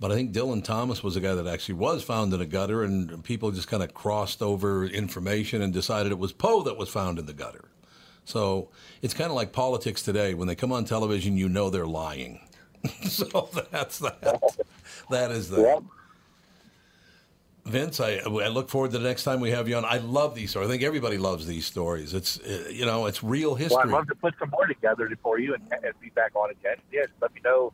[0.00, 2.82] But I think Dylan Thomas was a guy that actually was found in a gutter,
[2.82, 6.88] and people just kind of crossed over information and decided it was Poe that was
[6.88, 7.66] found in the gutter.
[8.24, 8.70] So
[9.02, 10.32] it's kind of like politics today.
[10.32, 12.40] When they come on television, you know they're lying.
[13.02, 14.56] so that's that.
[15.10, 15.82] That is that.
[17.66, 19.84] Vince, I, I look forward to the next time we have you on.
[19.84, 20.68] I love these stories.
[20.68, 22.14] I think everybody loves these stories.
[22.14, 23.76] It's uh, you know it's real history.
[23.76, 26.50] Well, I'd love to put some more together for you and, and be back on
[26.50, 26.76] again.
[26.92, 27.72] Just let me know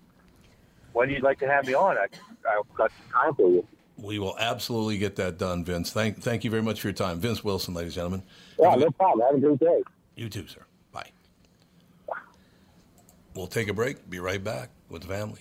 [0.93, 1.97] when you'd like to have me on.
[1.97, 2.05] I,
[2.49, 3.67] I've got some time for you.
[3.97, 5.93] We will absolutely get that done, Vince.
[5.93, 8.23] Thank thank you very much for your time, Vince Wilson, ladies and gentlemen.
[8.59, 9.27] Yeah, no problem.
[9.27, 9.83] Have a great day.
[10.17, 10.62] You too, sir.
[10.93, 11.11] Bye.
[13.35, 14.11] We'll take a break.
[14.11, 15.41] Be right back with the family.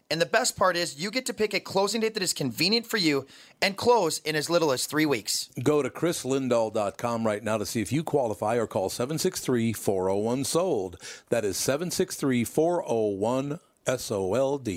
[0.11, 2.85] And the best part is, you get to pick a closing date that is convenient
[2.85, 3.25] for you
[3.61, 5.49] and close in as little as three weeks.
[5.63, 10.97] Go to chrislindahl.com right now to see if you qualify or call 763 401 SOLD.
[11.29, 14.69] That is 763 401 SOLD.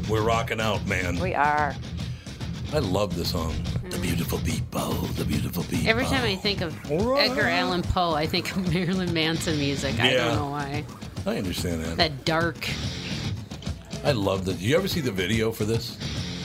[0.09, 1.19] We're rocking out, man.
[1.19, 1.75] We are.
[2.75, 3.55] I love the song.
[3.89, 5.89] The beautiful people, the beautiful people.
[5.89, 10.01] Every time I think of Edgar Allan Poe, I think of Marilyn Manson music.
[10.01, 10.25] I Yeah.
[10.25, 10.85] don't know why.
[11.25, 11.97] I understand that.
[11.99, 12.69] That dark.
[14.03, 14.59] I love that.
[14.59, 15.97] You ever see the video for this?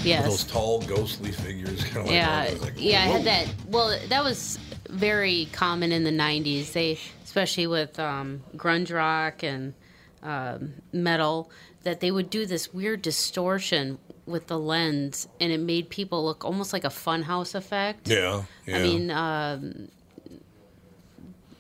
[0.03, 0.21] Yes.
[0.21, 1.83] With those tall, ghostly figures.
[1.85, 2.97] Kind of like, yeah, I like, yeah.
[2.99, 3.47] I had that.
[3.67, 6.73] Well, that was very common in the '90s.
[6.73, 9.73] They, especially with um, grunge rock and
[10.21, 11.49] um, metal,
[11.83, 13.97] that they would do this weird distortion
[14.29, 18.07] with the lens, and it made people look almost like a funhouse effect.
[18.07, 18.77] Yeah, yeah.
[18.77, 19.89] I mean, um,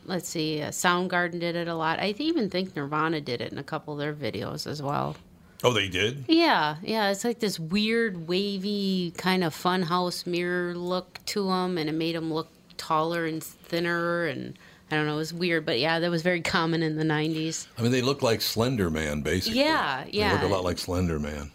[0.05, 1.99] let's see, uh, Soundgarden did it a lot.
[1.99, 5.15] I even think Nirvana did it in a couple of their videos as well.
[5.63, 6.25] Oh, they did?
[6.27, 11.89] Yeah, yeah, it's like this weird, wavy kind of funhouse mirror look to them, and
[11.89, 12.47] it made them look
[12.77, 14.57] taller and thinner, and
[14.89, 17.67] I don't know, it was weird, but yeah, that was very common in the '90s.
[17.77, 19.59] I mean, they look like Slender Man, basically.
[19.59, 20.29] Yeah, yeah.
[20.29, 21.51] They look a lot like Slender Man.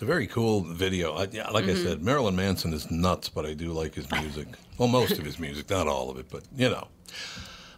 [0.00, 1.12] It's a very cool video.
[1.12, 1.82] I, yeah, like I Mhm.
[1.84, 4.46] said, Marilyn Manson is nuts, but I do like his music.
[4.78, 6.88] well, most of his music, not all of it, but you know.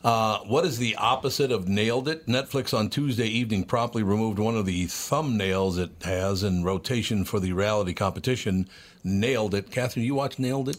[0.04, 2.28] Uh, what is the opposite of nailed it?
[2.28, 7.40] Netflix on Tuesday evening promptly removed one of the thumbnails it has in rotation for
[7.40, 8.68] the reality competition.
[9.02, 9.72] Nailed it.
[9.72, 10.76] Catherine, you watch Nailed It?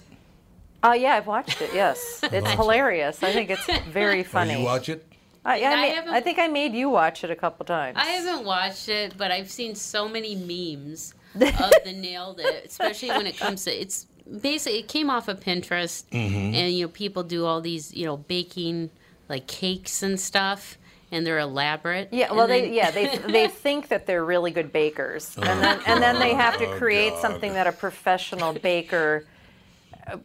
[0.82, 1.72] Oh yeah, I've watched it.
[1.74, 2.56] Yes, it's Watch it.
[2.58, 3.22] hilarious.
[3.22, 4.60] I think it's very Oh, funny.
[4.60, 5.06] you watch it?
[5.44, 7.98] I, I, I ma- I think I made you watch it a couple times.
[8.00, 13.10] I haven't watched it, but I've seen so many memes of the nailed it, especially
[13.10, 14.06] when it comes to it's
[14.42, 16.54] basically it came off of Pinterest, Mhm.
[16.54, 18.90] and you know people do all these you know baking
[19.30, 20.78] like cakes and stuff,
[21.12, 22.10] and they're elaborate.
[22.12, 25.80] Yeah, and well, they yeah they they think that they're really good bakers, and then
[25.86, 27.22] and then they have to Oh, create God.
[27.22, 29.26] something that a professional baker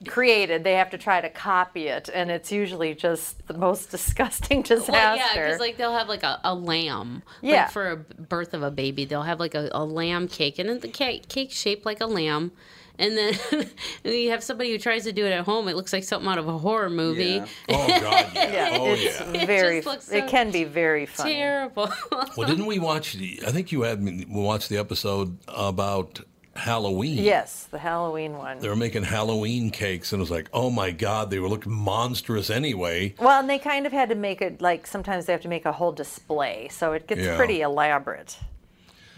[0.07, 0.65] created.
[0.65, 4.93] They have to try to copy it, and it's usually just the most disgusting disaster.
[4.93, 7.23] Well, yeah, because like they'll have like a, a lamb.
[7.43, 7.69] like, Yeah.
[7.69, 10.81] for a birth of a baby, they'll have like a, a lamb cake, and then
[10.81, 12.53] the cake cake shaped like a lamb.
[13.01, 15.69] And then and you have somebody who tries to do it at home.
[15.69, 17.35] It looks like something out of a horror movie.
[17.37, 17.47] Yeah.
[17.69, 18.53] Oh, God, yeah.
[18.53, 19.47] yeah, Oh, it's yeah.
[19.47, 19.77] very.
[19.79, 21.35] It just looks it can be very funny.
[21.35, 21.93] Terrible.
[22.37, 23.41] Well, didn't we watch the?
[23.47, 26.19] I think you had me watch the episode about
[26.59, 27.19] Halloween.
[27.23, 28.59] Yes, the Halloween one.
[28.59, 31.73] They were making Halloween cakes, and it was like, oh my God, they were looking
[31.73, 33.15] monstrous anyway.
[33.19, 35.65] Well, and they kind of had to make it like sometimes they have to make
[35.65, 37.37] a whole display, so it gets Yeah.
[37.37, 38.37] pretty elaborate.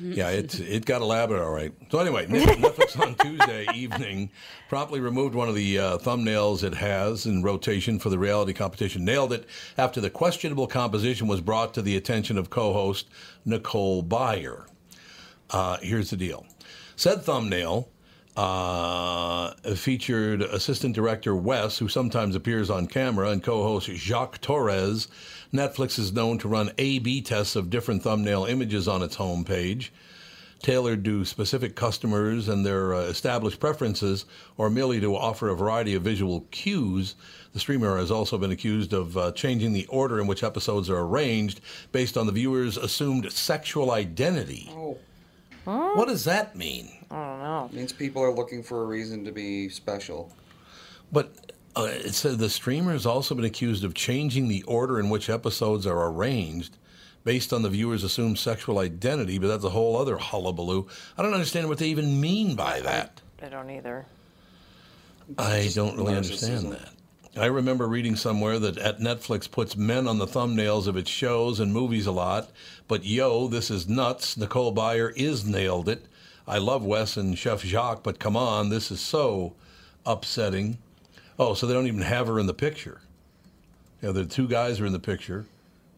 [0.02, 1.72] Yeah, it it got elaborate, all right.
[1.90, 4.30] So anyway, Netflix on Tuesday evening
[4.68, 9.04] promptly removed one of the uh, thumbnails it has in rotation for the reality competition.
[9.04, 13.08] Nailed it after the questionable composition was brought to the attention of co-host
[13.44, 14.64] Nicole Byer.
[15.50, 16.46] Uh, here's the deal:
[16.96, 17.88] said thumbnail
[18.36, 25.08] uh, featured assistant director Wes, who sometimes appears on camera, and co-host Jacques Torres.
[25.52, 29.90] Netflix is known to run A/B tests of different thumbnail images on its homepage,
[30.62, 34.26] tailored to specific customers and their uh, established preferences,
[34.56, 37.16] or merely to offer a variety of visual cues.
[37.52, 41.00] The streamer has also been accused of uh, changing the order in which episodes are
[41.00, 44.70] arranged based on the viewer's assumed sexual identity.
[45.64, 46.90] What does that mean?
[47.10, 47.68] I don't know.
[47.72, 50.32] It means people are looking for a reason to be special.
[51.12, 51.34] But
[51.76, 55.28] uh, it said the streamer has also been accused of changing the order in which
[55.28, 56.76] episodes are arranged
[57.24, 60.86] based on the viewer's assumed sexual identity, but that's a whole other hullabaloo.
[61.18, 63.20] I don't understand what they even mean by that.
[63.42, 64.06] I don't either.
[65.38, 66.90] I don't really understand that.
[67.36, 71.60] I remember reading somewhere that at Netflix puts men on the thumbnails of its shows
[71.60, 72.50] and movies a lot,
[72.88, 74.36] but yo, this is nuts.
[74.36, 76.06] Nicole Byer is nailed it.
[76.48, 79.54] I love Wes and Chef Jacques, but come on, this is so
[80.04, 80.78] upsetting.
[81.38, 83.00] Oh, so they don't even have her in the picture.
[84.02, 85.46] Yeah, the two guys are in the picture.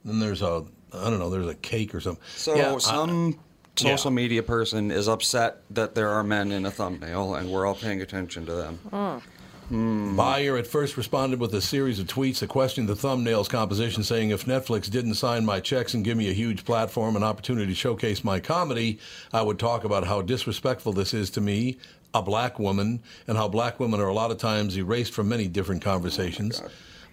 [0.05, 2.23] Then there's a, I don't know, there's a cake or something.
[2.37, 3.39] So Yeah, I- some
[3.79, 3.95] yeah.
[3.97, 7.75] social media person is upset that there are men in a thumbnail, and we're all
[7.77, 9.23] paying attention to them.
[9.69, 10.19] Hmm.
[10.19, 14.31] Byer at first responded with a series of tweets that questioned the thumbnail's composition, saying
[14.31, 17.75] if Netflix didn't sign my checks and give me a huge platform and opportunity to
[17.75, 18.99] showcase my comedy,
[19.33, 21.79] I would talk about how disrespectful this is to me,
[22.13, 25.49] a black woman, and how black women are a lot of times erased from many
[25.49, 26.63] different conversations.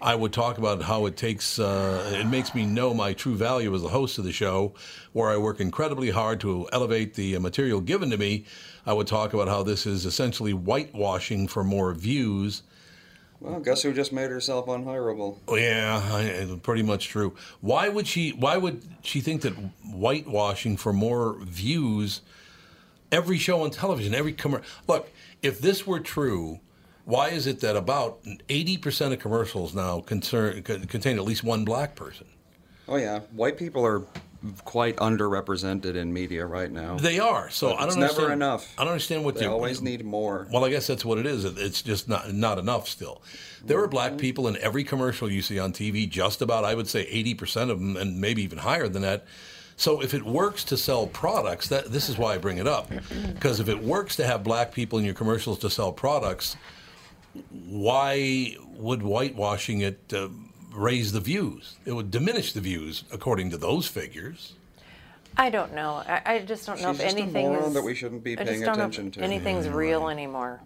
[0.02, 3.74] I would talk about how it takes, uh, it makes me know my true value
[3.74, 4.74] as the host of the show,
[5.12, 8.46] where I work incredibly hard to elevate the uh, material given to me.
[8.86, 12.62] I would talk about how this is essentially whitewashing for more views.
[13.40, 15.38] Well, guess who just made herself unhireable?
[15.48, 17.34] Oh, Yeah, I, pretty much true.
[17.60, 18.30] Why would she?
[18.30, 22.20] Why would she think that whitewashing for more views?
[23.10, 24.66] Every show on television, every commercial.
[24.86, 25.10] Look,
[25.42, 26.60] if this were true,
[27.10, 31.64] why is it that about eighty percent of commercials now concern, contain at least one
[31.64, 32.26] black person?
[32.88, 34.04] Oh yeah, white people are
[34.64, 36.96] quite underrepresented in media right now.
[36.96, 37.50] They are.
[37.50, 38.04] So But I don't understand.
[38.04, 38.22] it's understand.
[38.22, 38.74] never enough.
[38.78, 40.48] I don't understand what They you always need more.
[40.50, 41.44] Well, I guess that's what it is.
[41.44, 43.22] It's just not not enough still.
[43.64, 44.20] There are black mm-hmm.
[44.20, 46.08] people in every commercial you see on TV.
[46.08, 49.26] Just about, I would say, eighty percent of them, and maybe even higher than that.
[49.76, 52.90] So if it works to sell products, that this is why I bring it up,
[53.32, 56.56] because if it works to have black people in your commercials to sell products,
[57.50, 60.28] why would whitewashing it uh,
[60.74, 61.76] raise the views?
[61.84, 64.54] It would diminish the views according to those figures.
[65.36, 66.02] I don't know.
[66.06, 67.74] I, I just don't know She's if just a anything moron is.
[67.74, 69.20] that we shouldn't be paying attention to.
[69.20, 70.60] Anything's Yeah, real anymore.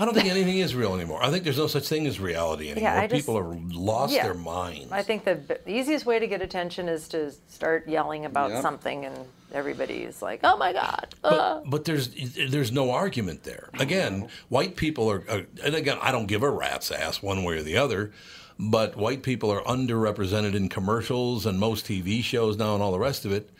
[0.00, 1.22] I don't think anything is real anymore.
[1.22, 2.90] I think there's no such thing as reality anymore.
[2.90, 4.24] I just- People have lost Yeah.
[4.24, 4.90] their minds.
[4.90, 8.62] I think the b- easiest way to get attention is to start yelling about Yep.
[8.62, 9.14] something, and
[9.52, 12.08] everybody's like, "Oh my God!" uh." But there's
[12.48, 13.68] there's no argument there.
[13.78, 17.56] Again, white people are, are, and again, I don't give a rat's ass one way
[17.58, 18.10] or the other,
[18.58, 22.98] but white people are underrepresented in commercials and most TV shows now and all the
[22.98, 23.50] rest of it.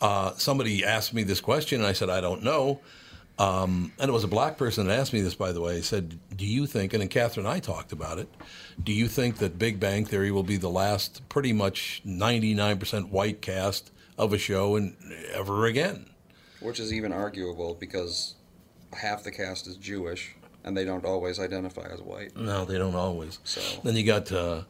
[0.00, 2.80] Uh, somebody asked me this question, and I said I don't know.
[3.38, 5.76] Um, and it was a black person that asked me this, by the way.
[5.76, 8.28] He said, "Do you think?" And then Catherine and I talked about it.
[8.82, 13.40] Do you think that Big Bang Theory will be the last, pretty much 99% white
[13.40, 14.96] cast of a show and
[15.32, 16.06] ever again?
[16.60, 18.34] Which is even arguable because
[18.92, 22.36] half the cast is Jewish and they don't always identify as white.
[22.36, 23.38] No, they don't always.
[23.44, 24.62] So Then you got uh,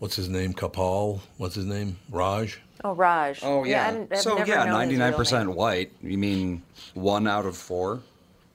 [0.00, 0.52] what's his name?
[0.52, 1.20] Kapal.
[1.36, 1.96] What's his name?
[2.10, 2.58] Raj.
[2.82, 3.38] Oh, Raj.
[3.44, 3.86] Oh yeah.
[3.86, 5.18] I didn't- I've so yeah, known his ninety real nine name.
[5.18, 5.92] percent white.
[6.02, 6.62] You mean
[6.94, 8.00] one out of four?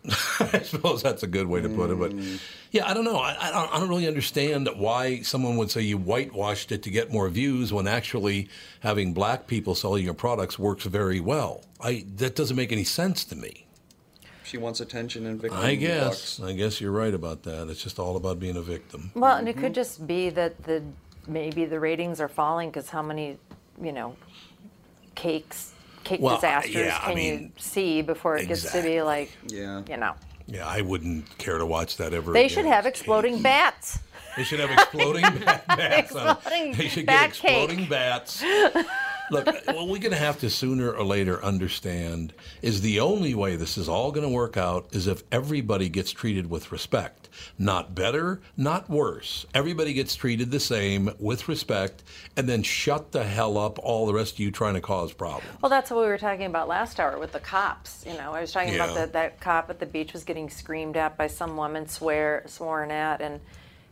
[0.40, 2.36] I suppose that's a good way to put it, but hmm.
[2.70, 3.18] yeah, I don't know.
[3.18, 6.92] I, I, don't, I don't really understand why someone would say you whitewashed it to
[6.92, 8.48] get more views when actually
[8.82, 11.64] having black people selling your products works very well.
[11.82, 13.66] I that doesn't make any sense to me.
[14.44, 15.60] She wants attention and victim.
[15.60, 16.40] I guess.
[16.40, 17.68] I guess you're right about that.
[17.68, 19.10] It's just all about being a victim.
[19.16, 19.62] Well, and it mm-hmm.
[19.62, 20.84] could just be that the
[21.28, 23.38] maybe the ratings are falling because how many,
[23.82, 24.16] you know,
[25.16, 25.74] cakes,
[26.04, 29.32] cake Well, disasters yeah, I can mean, you see before it gets to be like,
[29.48, 30.14] yeah, you know,
[30.48, 32.32] Yeah, I wouldn't care to watch that ever.
[32.34, 32.56] they again.
[32.56, 34.00] should have exploding bats.
[34.38, 36.14] They should have exploding bat- bats.
[36.16, 36.36] on.
[36.38, 38.44] Exploding They should bat get exploding bats.
[39.32, 43.56] Look, what we're going to have to sooner or later understand is the only way
[43.56, 47.25] this is all going to work out is if everybody gets treated with respect.
[47.58, 49.46] Not better, not worse.
[49.54, 52.04] Everybody gets treated the same with respect,
[52.36, 55.46] and then shut the hell up, all the rest of you trying to cause problems.
[55.62, 58.04] Well, that's what we were talking about last hour with the cops.
[58.08, 58.96] You know, I was talking about Yeah.
[58.96, 62.92] that that cop at the beach was getting screamed at by some woman, swear sworn
[62.92, 63.40] at, and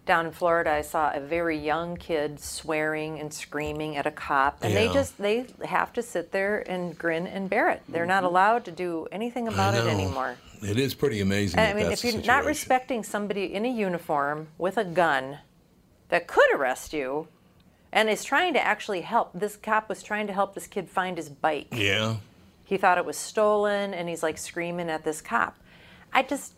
[0.06, 4.60] down in Florida, I saw a very young kid swearing and screaming at a cop,
[4.62, 7.84] and they just they have to sit there and grin and bear it.
[7.88, 8.28] They're not mm-hmm.
[8.28, 10.36] allowed to do anything about it anymore.
[10.62, 11.60] It is pretty amazing.
[11.60, 15.40] I that mean, if you're not respecting somebody in a uniform with a gun
[16.10, 17.28] that could arrest you,
[17.92, 21.18] and is trying to actually help, this cop was trying to help this kid find
[21.18, 21.68] his bike.
[21.72, 22.16] Yeah.
[22.66, 25.58] He thought it was stolen, and he's like screaming at this cop.
[26.12, 26.54] I just,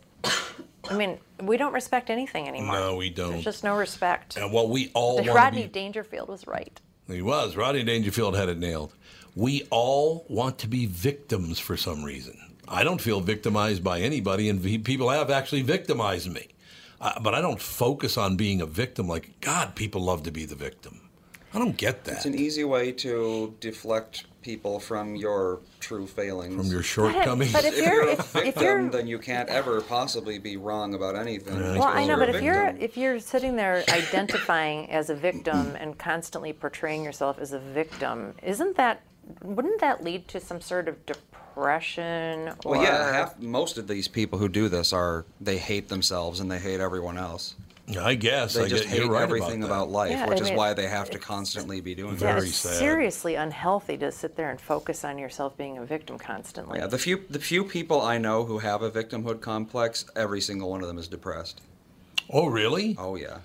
[0.90, 2.74] I mean, we don't respect anything anymore.
[2.74, 3.32] No, we don't.
[3.32, 4.36] There's just no respect.
[4.36, 6.80] And what we all want Rodney be Dangerfield was right.
[7.08, 7.56] He was.
[7.56, 8.94] Rodney Dangerfield had it nailed.
[9.34, 12.38] We all want to be victims for some reason.
[12.68, 16.48] I don't feel victimized by anybody, and people have actually victimized me.
[17.00, 20.46] Uh, but I don't focus on being a victim like, God, people love to be
[20.46, 21.05] the victim.
[21.56, 22.16] I don't get that.
[22.16, 26.54] It's an easy way to deflect people from your true failings.
[26.54, 27.50] From your shortcomings.
[27.52, 30.38] but if if you're- you're a if- if victim, you're- then you can't ever possibly
[30.38, 31.58] be wrong about anything.
[31.58, 35.96] Well, I know, but if you're if you're sitting there identifying as a victim and
[35.98, 39.00] constantly portraying yourself as a victim, isn't that
[39.42, 42.50] wouldn't that lead to some sort of depression?
[42.64, 46.38] Or, Well, yeah, half most of these people who do this are they hate themselves
[46.38, 47.54] and they hate everyone else.
[48.00, 48.54] I guess.
[48.54, 50.56] They I just get- hate right everything about about, life, Yeah, which I is mean,
[50.56, 52.42] why they have to constantly be doing yeah, that.
[52.42, 56.78] it's seriously unhealthy to sit there and focus on yourself being a victim constantly.
[56.80, 60.68] Yeah, the few the few people I know who have a victimhood complex, every single
[60.70, 61.60] one of them is depressed.
[62.28, 62.96] Oh, really?
[62.98, 63.38] Oh, yeah.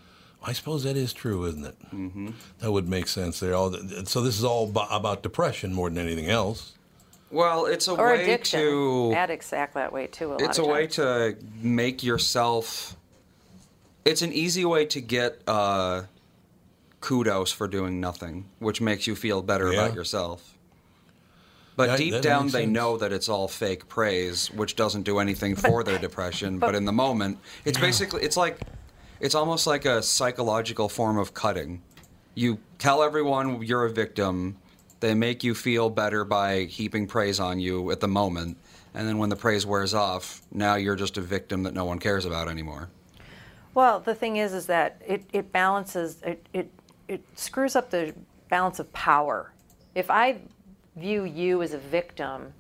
[0.43, 1.75] I suppose that is true, isn't it?
[1.93, 2.29] Mm-hmm.
[2.61, 3.39] That would make sense.
[3.39, 3.71] There, all
[4.05, 6.71] so this is all bo- about depression more than anything else.
[7.29, 8.59] Well, it's a or way addiction.
[8.59, 10.29] to Addicts act that way too.
[10.29, 12.97] A lot it's a of way to make yourself
[14.05, 16.03] it's an easy way to get uh,
[16.99, 19.83] kudos for doing nothing which makes you feel better Yeah.
[19.85, 20.57] about yourself
[21.75, 22.71] but That- deep that down they sense.
[22.73, 26.75] know that it's all fake praise which doesn't do anything for their depression but, but-
[26.75, 28.59] in the moment it's basically it's like
[29.19, 31.81] it's almost like a psychological form of cutting
[32.35, 34.57] you tell everyone you're a victim
[34.99, 38.57] they make you feel better by heaping praise on you at the moment
[38.93, 41.97] and then when the praise wears off now you're just a victim that no one
[41.97, 42.89] cares about anymore
[43.73, 46.69] Well, the thing is, is that it, it balances, it, it,
[47.07, 48.13] it screws up the
[48.49, 49.51] balance of power.
[49.95, 50.39] If I
[50.95, 52.53] view you as a victim,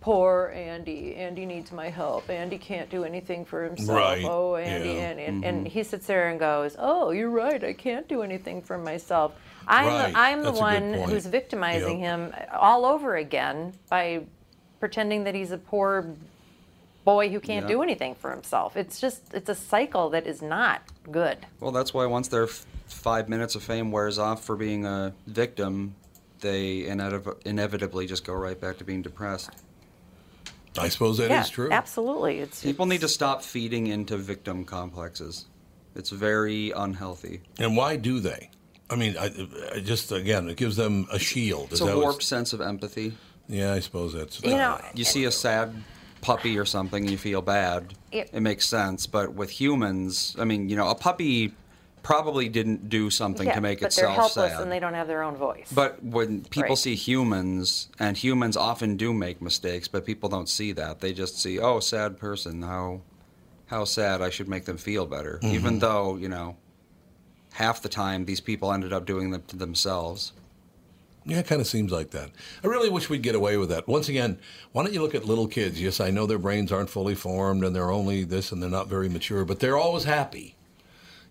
[0.00, 3.98] poor Andy, Andy needs my help, Andy can't do anything for himself.
[3.98, 4.94] Right, Oh, Andy, yeah.
[4.94, 5.22] Andy.
[5.24, 5.70] And, and Mhm.
[5.70, 9.32] he sits there and goes, Oh, you're right, I can't do anything for myself.
[9.66, 12.32] I'm, Right, the, I'm the that's one who's victimizing Yep.
[12.32, 14.22] him all over again by
[14.80, 16.06] pretending that he's a poor
[17.04, 17.72] boy who can't Yeah.
[17.74, 18.76] do anything for himself.
[18.76, 21.38] It's just it's a cycle that is not good.
[21.60, 25.12] well that's why once their f- five minutes of fame wears off for being a
[25.26, 25.94] victim
[26.40, 29.50] they inev- inevitably just go right back to being depressed
[30.78, 31.70] I suppose that is yeah, true.
[31.70, 32.38] Absolutely.
[32.38, 35.46] It's people need to stop feeding into victim complexes
[35.94, 38.50] it's very unhealthy And why do they?
[38.88, 39.30] I mean, I,
[39.74, 41.64] I just again, it gives them a shield.
[41.64, 43.12] it's Is a that what's- warped sense of empathy
[43.48, 44.42] Yeah, I suppose that's.
[44.42, 45.74] You uh, know, you see a sad
[46.22, 47.92] puppy or something, you feel bad.
[48.10, 49.06] It- It, makes sense.
[49.06, 51.52] But with humans, I mean, you know, a puppy
[52.02, 54.62] probably didn't do something yeah, to make but they're itself helpless sad.
[54.62, 55.70] and they don't have their own voice.
[55.72, 56.78] but when people Right.
[56.78, 61.00] see humans, and humans often do make mistakes, but people don't see that.
[61.00, 63.02] They just see, oh, sad person, how,
[63.66, 64.20] how sad.
[64.20, 65.80] I should make them feel better, even Mhm.
[65.80, 66.56] though you know,
[67.52, 70.32] half the time these people ended up doing them to themselves.
[71.24, 72.30] Yeah, it kind of seems like that.
[72.64, 73.86] I really wish we'd get away with that.
[73.86, 74.38] Once again,
[74.72, 75.80] why don't you look at little kids?
[75.80, 78.88] Yes, I know their brains aren't fully formed and they're only this and they're not
[78.88, 80.56] very mature, but they're always happy.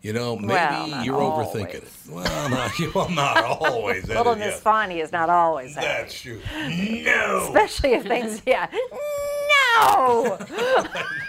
[0.02, 1.88] You know, maybe Well, you're overthinking it.
[2.10, 4.08] Well, not, well, not always.
[4.08, 4.60] Little Miss yeah.
[4.60, 5.86] Fonny is not always happy.
[5.88, 6.42] That's true.
[6.56, 7.44] No.
[7.48, 8.68] Especially if things, yeah.
[8.72, 10.38] No!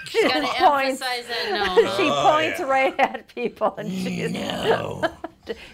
[0.06, 1.96] she points, that no.
[1.96, 2.66] she Oh, points yeah.
[2.66, 5.02] right at people and she's No.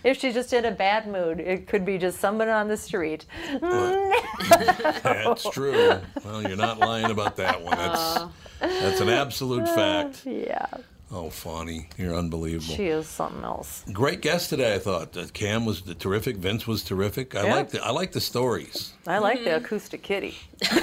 [0.05, 3.27] If she's just in a bad mood, it could be just someone on the street.
[3.49, 4.13] Mm.
[5.03, 6.01] That's true.
[6.25, 7.77] Well, you're not lying about that one.
[7.77, 8.25] That's
[8.61, 10.27] that's an absolute uh, fact.
[10.27, 10.67] Yeah.
[11.11, 12.75] Oh, Fawny, you're unbelievable.
[12.75, 13.83] She is something else.
[13.93, 15.17] Great guest today, I thought.
[15.17, 16.37] Uh, Cam was the terrific.
[16.37, 17.35] Vince was terrific.
[17.35, 17.55] I Yeah.
[17.55, 18.93] like the I like the stories.
[19.07, 19.65] I like the mm-hmm.
[19.65, 20.37] acoustic kitty.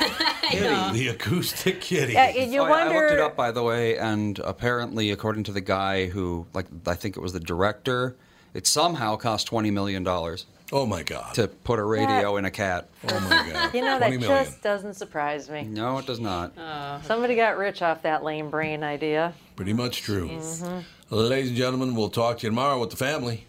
[0.45, 2.13] The acoustic kitty.
[2.13, 5.51] Yeah, you Oh, yeah, I looked it up, by the way, and apparently, according to
[5.51, 8.15] the guy who, like, I think it was the director,
[8.55, 11.35] it somehow cost twenty million dollars Oh my God.
[11.35, 12.89] to put a radio in a cat.
[13.07, 13.73] Oh my God.
[13.75, 14.21] You know, that million.
[14.21, 15.61] just doesn't surprise me.
[15.61, 16.53] No, it does not.
[17.05, 19.35] Somebody got rich off that lame brain idea.
[19.55, 20.27] Pretty much true.
[20.29, 20.83] Mhm.
[21.11, 23.45] Ladies and gentlemen, we'll talk to you tomorrow with the family.